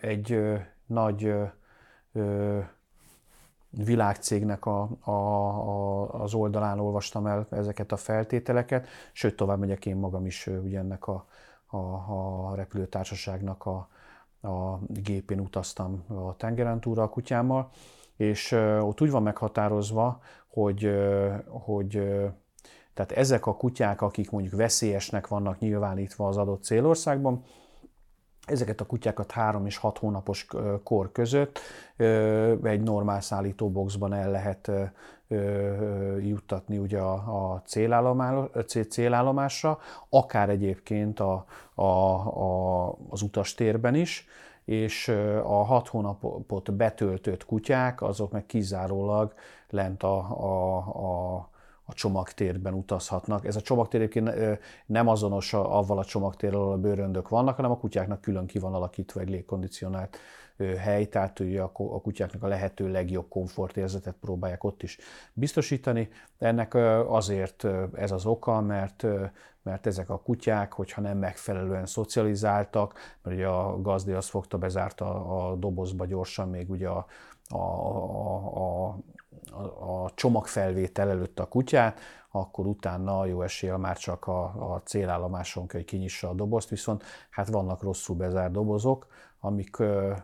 egy 0.00 0.42
nagy 0.86 1.34
világcégnek 3.70 4.66
a, 4.66 4.88
a, 5.00 5.10
a, 5.10 6.22
az 6.22 6.34
oldalán 6.34 6.78
olvastam 6.78 7.26
el 7.26 7.46
ezeket 7.50 7.92
a 7.92 7.96
feltételeket, 7.96 8.86
sőt 9.12 9.36
tovább 9.36 9.58
megyek 9.58 9.86
én 9.86 9.96
magam 9.96 10.26
is 10.26 10.46
ugye 10.46 10.78
ennek 10.78 11.06
a, 11.06 11.26
a, 11.66 11.76
a 11.76 12.54
repülőtársaságnak 12.54 13.66
a, 13.66 13.88
a 14.48 14.78
gépén 14.86 15.40
utaztam 15.40 16.04
a 16.08 16.36
tengeren 16.36 16.80
túra 16.80 17.02
a 17.02 17.08
kutyámmal, 17.08 17.70
és 18.16 18.52
ott 18.80 19.00
úgy 19.00 19.10
van 19.10 19.22
meghatározva, 19.22 20.20
hogy, 20.48 20.90
hogy 21.48 21.90
tehát 22.94 23.12
ezek 23.12 23.46
a 23.46 23.56
kutyák, 23.56 24.02
akik 24.02 24.30
mondjuk 24.30 24.54
veszélyesnek 24.54 25.28
vannak 25.28 25.58
nyilvánítva 25.58 26.28
az 26.28 26.36
adott 26.36 26.62
célországban, 26.62 27.44
Ezeket 28.46 28.80
a 28.80 28.86
kutyákat 28.86 29.30
három 29.30 29.66
és 29.66 29.76
hat 29.76 29.98
hónapos 29.98 30.46
kor 30.84 31.12
között 31.12 31.58
egy 32.62 32.80
normál 32.80 33.20
szállítóboxban 33.20 34.12
el 34.12 34.30
lehet 34.30 34.70
juttatni 36.20 36.78
ugye 36.78 36.98
a 37.00 37.62
célállomásra, 38.86 39.78
akár 40.08 40.48
egyébként 40.48 41.20
a, 41.20 41.44
a, 41.74 41.82
a, 41.82 42.88
az 43.08 43.22
utastérben 43.22 43.94
is, 43.94 44.26
és 44.64 45.08
a 45.42 45.64
hat 45.64 45.88
hónapot 45.88 46.72
betöltött 46.72 47.44
kutyák, 47.44 48.02
azok 48.02 48.32
meg 48.32 48.46
kizárólag 48.46 49.34
lent 49.70 50.02
a, 50.02 50.16
a, 50.18 50.76
a 50.76 51.48
a 51.92 51.94
csomagtérben 51.94 52.74
utazhatnak. 52.74 53.46
Ez 53.46 53.56
a 53.56 53.60
csomagtér 53.60 54.00
egyébként 54.00 54.58
nem 54.86 55.08
azonos 55.08 55.52
avval 55.52 55.98
a 55.98 56.04
csomagtérrel, 56.04 56.60
ahol 56.60 56.72
a 56.72 56.78
bőröndök 56.78 57.28
vannak, 57.28 57.56
hanem 57.56 57.70
a 57.70 57.78
kutyáknak 57.78 58.20
külön 58.20 58.46
ki 58.46 58.58
van 58.58 58.74
alakítva 58.74 59.20
egy 59.20 59.28
légkondicionált 59.28 60.16
hely, 60.78 61.06
tehát 61.08 61.40
ugye 61.40 61.62
a 61.62 61.72
kutyáknak 61.72 62.42
a 62.42 62.46
lehető 62.46 62.90
legjobb 62.90 63.28
komfortérzetet 63.28 64.14
próbálják 64.20 64.64
ott 64.64 64.82
is 64.82 64.98
biztosítani. 65.32 66.08
Ennek 66.38 66.74
azért 67.06 67.66
ez 67.94 68.10
az 68.10 68.26
oka, 68.26 68.60
mert, 68.60 69.06
mert 69.62 69.86
ezek 69.86 70.10
a 70.10 70.18
kutyák, 70.18 70.72
hogyha 70.72 71.00
nem 71.00 71.18
megfelelően 71.18 71.86
szocializáltak, 71.86 72.94
mert 73.22 73.36
ugye 73.36 73.46
a 73.46 73.80
gazdi 73.80 74.12
azt 74.12 74.28
fogta, 74.28 74.58
bezárta 74.58 75.26
a 75.26 75.54
dobozba 75.54 76.06
gyorsan 76.06 76.48
még 76.48 76.70
ugye 76.70 76.88
a, 76.88 77.06
a, 77.48 77.56
a, 77.56 78.88
a 78.88 78.98
a, 79.80 80.10
csomagfelvétel 80.14 81.10
előtt 81.10 81.38
a 81.38 81.48
kutyát, 81.48 82.00
akkor 82.30 82.66
utána 82.66 83.26
jó 83.26 83.42
esélye 83.42 83.76
már 83.76 83.98
csak 83.98 84.26
a, 84.26 84.72
a 84.74 84.82
célállomáson 84.84 85.66
kell, 85.66 85.80
hogy 85.80 85.88
kinyissa 85.88 86.28
a 86.28 86.34
dobozt, 86.34 86.68
viszont 86.68 87.04
hát 87.30 87.48
vannak 87.48 87.82
rosszul 87.82 88.16
bezárt 88.16 88.52
dobozok, 88.52 89.06
amik, 89.40 89.76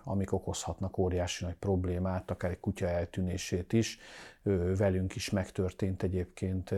amik 0.05 0.33
okozhatnak 0.33 0.99
óriási 0.99 1.45
nagy 1.45 1.55
problémát, 1.55 2.31
akár 2.31 2.51
egy 2.51 2.61
kutya 2.61 2.89
eltűnését 2.89 3.73
is. 3.73 3.99
Velünk 4.77 5.15
is 5.15 5.31
megtörtént 5.31 6.03
egyébként 6.03 6.75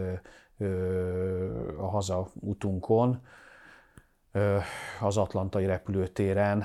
a 1.78 1.86
hazautunkon, 1.86 3.22
az 5.00 5.16
atlantai 5.16 5.66
repülőtéren 5.66 6.64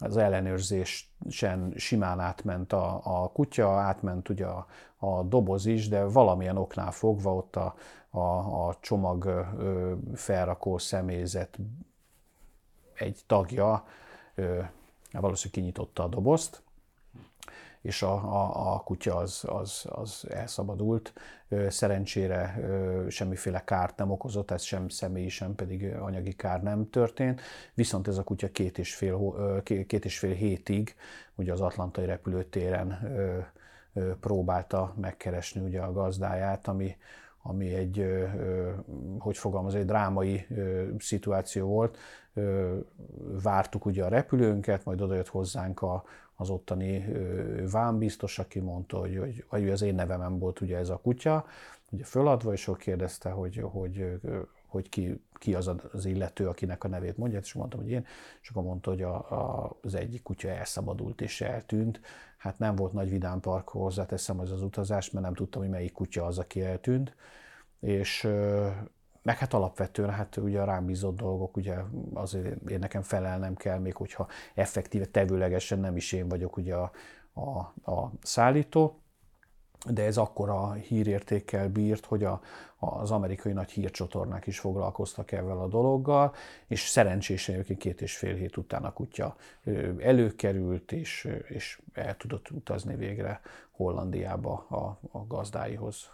az 0.00 0.16
ellenőrzésen 0.16 1.72
simán 1.76 2.20
átment 2.20 2.72
a, 2.72 3.00
a 3.02 3.28
kutya, 3.28 3.68
átment 3.68 4.28
ugye 4.28 4.46
a, 4.46 4.66
a 4.96 5.22
doboz 5.22 5.66
is, 5.66 5.88
de 5.88 6.04
valamilyen 6.04 6.56
oknál 6.56 6.90
fogva 6.90 7.34
ott 7.34 7.56
a, 7.56 7.74
a, 8.10 8.18
a 8.68 8.76
csomag 8.80 9.24
ö, 9.24 9.94
felrakó 10.14 10.78
személyzet 10.78 11.58
egy 12.94 13.20
tagja 13.26 13.84
ö, 14.34 14.60
valószínűleg 15.12 15.62
kinyitotta 15.62 16.02
a 16.02 16.08
dobozt, 16.08 16.62
és 17.82 18.02
a, 18.02 18.12
a, 18.12 18.72
a 18.74 18.80
kutya 18.80 19.16
az, 19.16 19.44
az, 19.46 19.84
az 19.88 20.26
elszabadult. 20.28 21.12
Szerencsére 21.68 22.60
semmiféle 23.08 23.64
kárt 23.64 23.96
nem 23.96 24.10
okozott, 24.10 24.50
ez 24.50 24.62
sem 24.62 24.88
személyi, 24.88 25.28
sem 25.28 25.54
pedig 25.54 25.94
anyagi 25.94 26.32
kár 26.32 26.62
nem 26.62 26.90
történt. 26.90 27.40
Viszont 27.74 28.08
ez 28.08 28.18
a 28.18 28.22
kutya 28.22 28.50
két 28.50 28.78
és 28.78 28.94
fél, 28.94 29.62
két 29.62 30.04
és 30.04 30.18
fél 30.18 30.34
hétig 30.34 30.94
ugye 31.34 31.52
az 31.52 31.60
Atlantai 31.60 32.04
repülőtéren 32.04 32.98
próbálta 34.20 34.94
megkeresni 35.00 35.60
ugye 35.60 35.80
a 35.80 35.92
gazdáját, 35.92 36.68
ami, 36.68 36.96
ami 37.42 37.74
egy, 37.74 38.06
hogy 39.18 39.36
fogalmaz, 39.36 39.74
egy 39.74 39.84
drámai 39.84 40.46
szituáció 40.98 41.66
volt. 41.66 41.98
Vártuk 43.42 43.86
ugye 43.86 44.04
a 44.04 44.08
repülőnket, 44.08 44.84
majd 44.84 45.00
odajött 45.00 45.28
hozzánk 45.28 45.82
a, 45.82 46.04
az 46.40 46.50
ottani 46.50 47.06
vámbiztos, 47.70 48.38
aki 48.38 48.58
mondta, 48.60 48.98
hogy, 48.98 49.16
hogy, 49.16 49.44
hogy 49.48 49.68
az 49.68 49.82
én 49.82 49.94
nevemen 49.94 50.38
volt 50.38 50.60
ugye 50.60 50.76
ez 50.76 50.88
a 50.88 50.96
kutya, 50.96 51.46
ugye 51.90 52.04
föladva, 52.04 52.52
és 52.52 52.68
ő 52.68 52.72
kérdezte, 52.72 53.30
hogy, 53.30 53.60
hogy, 53.62 54.20
hogy 54.66 54.88
ki, 54.88 55.24
ki 55.34 55.54
az 55.54 55.70
az 55.92 56.04
illető, 56.04 56.48
akinek 56.48 56.84
a 56.84 56.88
nevét 56.88 57.16
mondja, 57.16 57.38
és 57.38 57.52
mondtam, 57.52 57.80
hogy 57.80 57.90
én, 57.90 58.06
és 58.42 58.48
akkor 58.48 58.62
mondta, 58.62 58.90
hogy 58.90 59.02
a, 59.02 59.14
a, 59.14 59.76
az 59.82 59.94
egyik 59.94 60.22
kutya 60.22 60.48
elszabadult 60.48 61.20
és 61.20 61.40
eltűnt. 61.40 62.00
Hát 62.36 62.58
nem 62.58 62.76
volt 62.76 62.92
nagy 62.92 63.10
vidám 63.10 63.40
park, 63.40 63.68
hozzáteszem 63.68 64.40
az 64.40 64.50
az 64.50 64.62
utazás, 64.62 65.10
mert 65.10 65.24
nem 65.24 65.34
tudtam, 65.34 65.62
hogy 65.62 65.70
melyik 65.70 65.92
kutya 65.92 66.24
az, 66.24 66.38
aki 66.38 66.62
eltűnt, 66.62 67.14
és 67.80 68.28
meg 69.22 69.38
hát 69.38 69.54
alapvetően 69.54 70.10
hát 70.10 70.36
ugye 70.36 70.60
a 70.60 70.64
rám 70.64 70.86
bízott 70.86 71.16
dolgok, 71.16 71.56
ugye 71.56 71.76
azért 72.14 72.70
én 72.70 72.78
nekem 72.78 73.02
felelnem 73.02 73.54
kell, 73.54 73.78
még 73.78 73.94
hogyha 73.94 74.28
effektíve 74.54 75.06
tevőlegesen 75.06 75.78
nem 75.78 75.96
is 75.96 76.12
én 76.12 76.28
vagyok 76.28 76.56
ugye 76.56 76.74
a, 76.74 76.90
a, 77.32 77.58
a 77.92 78.12
szállító. 78.22 79.00
de 79.88 80.04
ez 80.04 80.16
akkora 80.16 80.72
hírértékkel 80.72 81.68
bírt, 81.68 82.06
hogy 82.06 82.24
a, 82.24 82.40
az 82.78 83.10
amerikai 83.10 83.52
nagy 83.52 83.70
hírcsatornák 83.70 84.46
is 84.46 84.58
foglalkoztak 84.58 85.32
ezzel 85.32 85.60
a 85.60 85.68
dologgal, 85.68 86.34
és 86.66 86.80
szerencsésen 86.80 87.54
egyébként 87.54 87.78
két 87.78 88.00
és 88.00 88.16
fél 88.16 88.34
hét 88.34 88.56
után 88.56 88.84
a 88.84 88.92
kutya 88.92 89.36
előkerült, 89.98 90.92
és, 90.92 91.28
és 91.48 91.80
el 91.92 92.16
tudott 92.16 92.50
utazni 92.50 92.96
végre 92.96 93.40
Hollandiába 93.70 94.66
a, 94.68 94.98
a 95.18 95.26
gazdáihoz. 95.26 96.10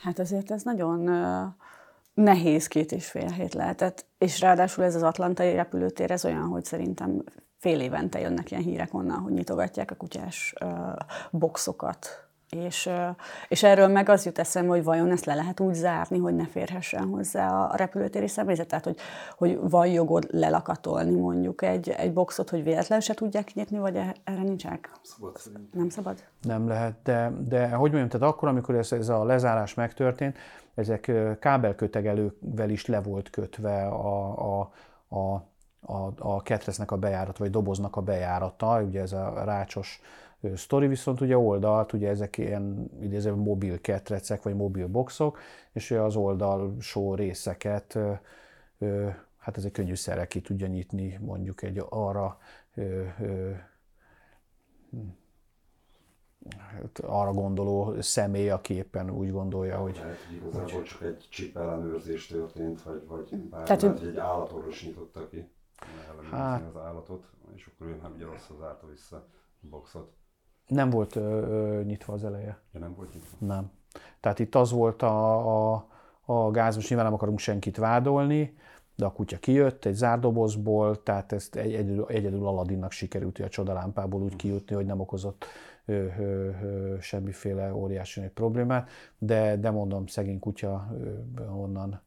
Hát 0.00 0.18
azért 0.18 0.50
ez 0.50 0.62
nagyon 0.62 1.08
nehéz 2.16 2.66
két 2.66 2.92
és 2.92 3.06
fél 3.06 3.28
hét 3.28 3.54
lehetett, 3.54 4.06
és 4.18 4.40
ráadásul 4.40 4.84
ez 4.84 4.94
az 4.94 5.02
atlantai 5.02 5.54
repülőtér, 5.54 6.10
ez 6.10 6.24
olyan, 6.24 6.46
hogy 6.46 6.64
szerintem 6.64 7.24
fél 7.58 7.80
évente 7.80 8.20
jönnek 8.20 8.50
ilyen 8.50 8.62
hírek 8.62 8.94
onnan, 8.94 9.18
hogy 9.18 9.32
nyitogatják 9.32 9.90
a 9.90 9.94
kutyás 9.94 10.54
uh, 10.64 10.94
boxokat. 11.30 12.25
És, 12.56 12.90
és 13.48 13.62
erről 13.62 13.88
meg 13.88 14.08
az 14.08 14.24
jut 14.24 14.38
eszembe, 14.38 14.68
hogy 14.68 14.84
vajon 14.84 15.10
ezt 15.10 15.24
le 15.24 15.34
lehet 15.34 15.60
úgy 15.60 15.74
zárni, 15.74 16.18
hogy 16.18 16.34
ne 16.34 16.46
férhessen 16.46 17.04
hozzá 17.04 17.48
a 17.48 17.76
repülőtéri 17.76 18.28
személyzet, 18.28 18.68
tehát 18.68 18.84
hogy, 18.84 18.98
hogy 19.36 19.58
van 19.60 19.86
jogod 19.86 20.26
lelakatolni 20.30 21.20
mondjuk 21.20 21.62
egy, 21.62 21.88
egy 21.88 22.12
boxot, 22.12 22.50
hogy 22.50 22.62
véletlenül 22.64 23.04
se 23.04 23.14
tudják 23.14 23.54
nyitni, 23.54 23.78
vagy 23.78 23.96
e, 23.96 24.14
erre 24.24 24.42
nincsenek? 24.42 24.90
Nem 24.92 25.02
szabad 25.02 25.36
szerintem. 25.36 25.68
Nem 25.72 25.88
szabad? 25.88 26.24
Nem 26.42 26.68
lehet, 26.68 26.94
de, 27.02 27.32
de 27.48 27.68
hogy 27.68 27.90
mondjam, 27.90 28.08
tehát 28.08 28.34
akkor, 28.34 28.48
amikor 28.48 28.74
ez, 28.74 28.92
ez 28.92 29.08
a 29.08 29.24
lezárás 29.24 29.74
megtörtént, 29.74 30.36
ezek 30.74 31.12
kábelkötegelővel 31.40 32.70
is 32.70 32.86
le 32.86 33.00
volt 33.00 33.30
kötve 33.30 33.86
a, 33.86 34.60
a, 34.60 34.72
a 35.16 35.54
a, 35.86 36.12
a 36.18 36.42
ketresznek 36.42 36.90
a 36.90 36.96
bejárat, 36.96 37.38
vagy 37.38 37.50
doboznak 37.50 37.96
a 37.96 38.00
bejárata, 38.00 38.82
ugye 38.82 39.00
ez 39.00 39.12
a 39.12 39.42
rácsos 39.44 40.00
sztori, 40.54 40.86
viszont 40.86 41.20
ugye 41.20 41.38
oldalt, 41.38 41.92
ugye 41.92 42.08
ezek 42.08 42.38
ilyen 42.38 42.90
idézően 43.00 43.36
mobil 43.36 43.80
ketrecek, 43.80 44.42
vagy 44.42 44.54
mobil 44.54 44.86
boxok, 44.86 45.38
és 45.72 45.90
az 45.90 46.16
oldalsó 46.16 47.14
részeket, 47.14 47.98
hát 49.38 49.56
ez 49.56 49.64
egy 49.64 49.72
könnyű 49.72 49.94
ki 50.28 50.40
tudja 50.40 50.66
nyitni 50.66 51.18
mondjuk 51.20 51.62
egy 51.62 51.82
arra 51.88 52.38
hát 56.56 56.98
arra 56.98 57.32
gondoló 57.32 58.00
személy, 58.00 58.50
aki 58.50 58.74
éppen 58.74 59.10
úgy 59.10 59.30
gondolja, 59.30 59.78
hogy... 59.78 59.96
Lehet, 59.96 60.18
hogy 60.26 60.36
igazából 60.36 60.72
hogy... 60.72 60.82
csak 60.82 61.02
egy 61.02 61.26
chip 61.30 61.56
ellenőrzés 61.56 62.26
történt, 62.26 62.82
vagy, 62.82 63.06
vagy 63.06 63.36
bár 63.36 63.62
Tehát, 63.62 63.82
lehet, 63.82 63.98
hogy 63.98 64.08
egy 64.08 64.16
állatorvos 64.16 64.84
nyitotta 64.84 65.28
ki 65.28 65.48
hát, 66.30 66.62
az 66.74 66.80
állatot, 66.80 67.24
és 67.54 67.66
akkor 67.66 67.86
ő 67.86 67.98
nem 68.02 68.12
ugye 68.14 68.26
visszazárta 68.30 68.86
vissza 68.86 69.16
a 69.62 69.66
boxot. 69.68 70.12
Nem 70.66 70.90
volt 70.90 71.16
ö, 71.16 71.20
ö, 71.20 71.82
nyitva 71.82 72.12
az 72.12 72.24
eleje. 72.24 72.58
Ja, 72.72 72.80
nem 72.80 72.94
volt 72.96 73.12
nyitva? 73.12 73.46
Nem. 73.46 73.70
Tehát 74.20 74.38
itt 74.38 74.54
az 74.54 74.70
volt 74.70 75.02
a, 75.02 75.72
a, 75.74 75.86
a 76.24 76.50
gáz, 76.50 76.74
most 76.74 76.88
nyilván 76.88 77.06
nem 77.06 77.14
akarunk 77.14 77.38
senkit 77.38 77.76
vádolni, 77.76 78.56
de 78.94 79.04
a 79.04 79.12
kutya 79.12 79.36
kijött 79.36 79.84
egy 79.84 79.94
zárdobozból, 79.94 81.02
tehát 81.02 81.32
ezt 81.32 81.56
egy, 81.56 81.74
egyedül, 81.74 82.06
egyedül 82.08 82.46
Aladinnak 82.46 82.92
sikerült 82.92 83.38
a 83.38 83.48
csodalámpából 83.48 84.22
úgy 84.22 84.36
kijutni, 84.36 84.74
hogy 84.74 84.86
nem 84.86 85.00
okozott 85.00 85.44
ö, 85.84 86.06
ö, 86.18 86.50
ö, 86.62 86.96
semmiféle 87.00 87.74
óriási 87.74 88.20
nagy 88.20 88.30
problémát, 88.30 88.90
de, 89.18 89.56
de 89.56 89.70
mondom, 89.70 90.06
szegény 90.06 90.38
kutya 90.38 90.88
ö, 91.00 91.42
onnan 91.48 92.00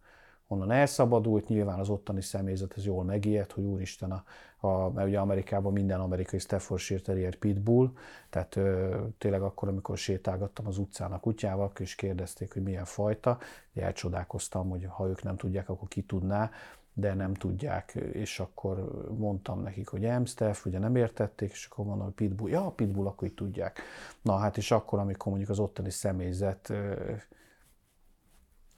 onnan 0.52 0.72
elszabadult, 0.72 1.47
nyilván 1.47 1.80
az 1.80 1.89
ottani 1.89 2.22
személyzet 2.22 2.74
ez 2.78 2.86
jól 2.86 3.04
megijedt, 3.04 3.52
hogy 3.52 3.64
úristen, 3.64 4.12
a, 4.12 4.24
a, 4.68 4.89
mert 4.89 5.08
ugye 5.08 5.20
Amerikában 5.20 5.74
minden 5.74 6.00
amerikai 6.00 6.39
Staffordshire 6.39 7.02
Terrier 7.02 7.36
pitbull, 7.36 7.91
tehát 8.30 8.56
ö, 8.56 8.97
tényleg 9.18 9.41
akkor, 9.41 9.68
amikor 9.68 9.97
sétálgattam 9.97 10.68
az 10.68 10.78
utcán 10.78 11.12
a 11.12 11.20
kutyával, 11.20 11.72
is 11.78 11.95
kérdezték, 11.95 12.54
hogy 12.54 12.64
milyen 12.64 12.86
fajta, 12.86 13.38
elcsodálkoztam, 13.76 14.70
hogy 14.70 14.86
ha 14.89 15.08
ők 15.08 15.24
nem 15.24 15.38
tudják, 15.38 15.70
akkor 15.70 15.88
ki 15.88 16.02
tudná, 16.02 16.52
de 16.93 17.14
nem 17.14 17.34
tudják, 17.34 17.93
és 18.12 18.39
akkor 18.39 19.06
mondtam 19.18 19.62
nekik, 19.62 19.88
hogy 19.88 20.06
Amstaff, 20.06 20.66
ugye 20.66 20.80
nem 20.80 20.95
értették, 20.95 21.52
és 21.52 21.68
akkor 21.72 21.86
mondom, 21.86 22.06
hogy 22.06 22.14
Pitbull, 22.14 22.50
ja, 22.50 22.62
Pitbull, 22.62 23.08
akkor 23.08 23.28
így 23.28 23.34
tudják. 23.34 23.80
Na 24.22 24.38
hát, 24.38 24.58
és 24.58 24.72
akkor, 24.72 25.00
amikor 25.00 25.28
mondjuk 25.28 25.50
az 25.50 25.60
ottani 25.60 25.89
személyzet 25.89 26.74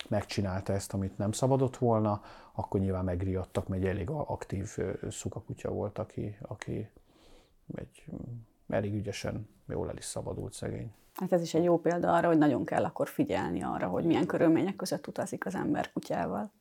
megcsinálta 0.09 0.73
ezt, 0.73 0.93
amit 0.93 1.17
nem 1.17 1.31
szabadott 1.31 1.77
volna, 1.77 2.21
akkor 2.51 2.79
nyilván 2.79 3.03
megriadtak, 3.03 3.67
mert 3.67 3.81
egy 3.81 3.87
elég 3.87 4.09
aktív 4.09 4.77
szukakutya 5.09 5.69
volt, 5.69 5.97
aki, 5.97 6.37
aki 6.41 6.89
egy 7.75 8.05
elég 8.67 8.93
ügyesen 8.93 9.49
jól 9.67 9.89
el 9.89 9.97
is 9.97 10.05
szabadult 10.05 10.53
szegény. 10.53 10.93
Hát 11.13 11.31
ez 11.31 11.41
is 11.41 11.53
egy 11.53 11.63
jó 11.63 11.79
példa 11.79 12.13
arra, 12.13 12.27
hogy 12.27 12.37
nagyon 12.37 12.65
kell 12.65 12.83
akkor 12.83 13.07
figyelni 13.07 13.63
arra, 13.63 13.87
hogy 13.87 14.05
milyen 14.05 14.25
körülmények 14.25 14.75
között 14.75 15.07
utazik 15.07 15.45
az 15.45 15.55
ember 15.55 15.91
kutyával. 15.91 16.51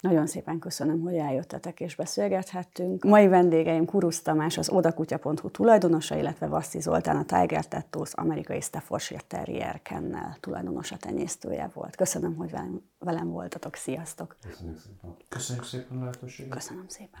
Nagyon 0.00 0.26
szépen 0.26 0.58
köszönöm, 0.58 1.00
hogy 1.00 1.14
eljöttetek 1.14 1.80
és 1.80 1.96
beszélgethettünk. 1.96 3.04
Mai 3.04 3.28
vendégeim 3.28 3.84
Kurusz 3.84 4.22
Tamás, 4.22 4.58
az 4.58 4.68
odakutya.hu 4.70 5.50
tulajdonosa, 5.50 6.16
illetve 6.16 6.46
Vasszi 6.46 6.80
Zoltán, 6.80 7.16
a 7.16 7.24
Tiger 7.24 7.68
Tattoos 7.68 8.12
amerikai 8.12 8.60
Staffordshire 8.60 9.22
Terrier 9.26 9.82
Kennel 9.82 10.36
tulajdonosa, 10.40 10.96
tenyésztője 10.96 11.70
volt. 11.74 11.96
Köszönöm, 11.96 12.36
hogy 12.36 12.50
velem, 12.50 12.82
velem 12.98 13.30
voltatok. 13.30 13.74
Sziasztok! 13.74 14.36
Köszönjük 14.40 14.78
szépen! 14.78 15.16
Köszönjük 15.28 15.64
szépen 15.64 15.96
a 15.96 16.00
lehetőséget! 16.00 16.52
Köszönöm 16.52 16.88
szépen! 16.88 17.20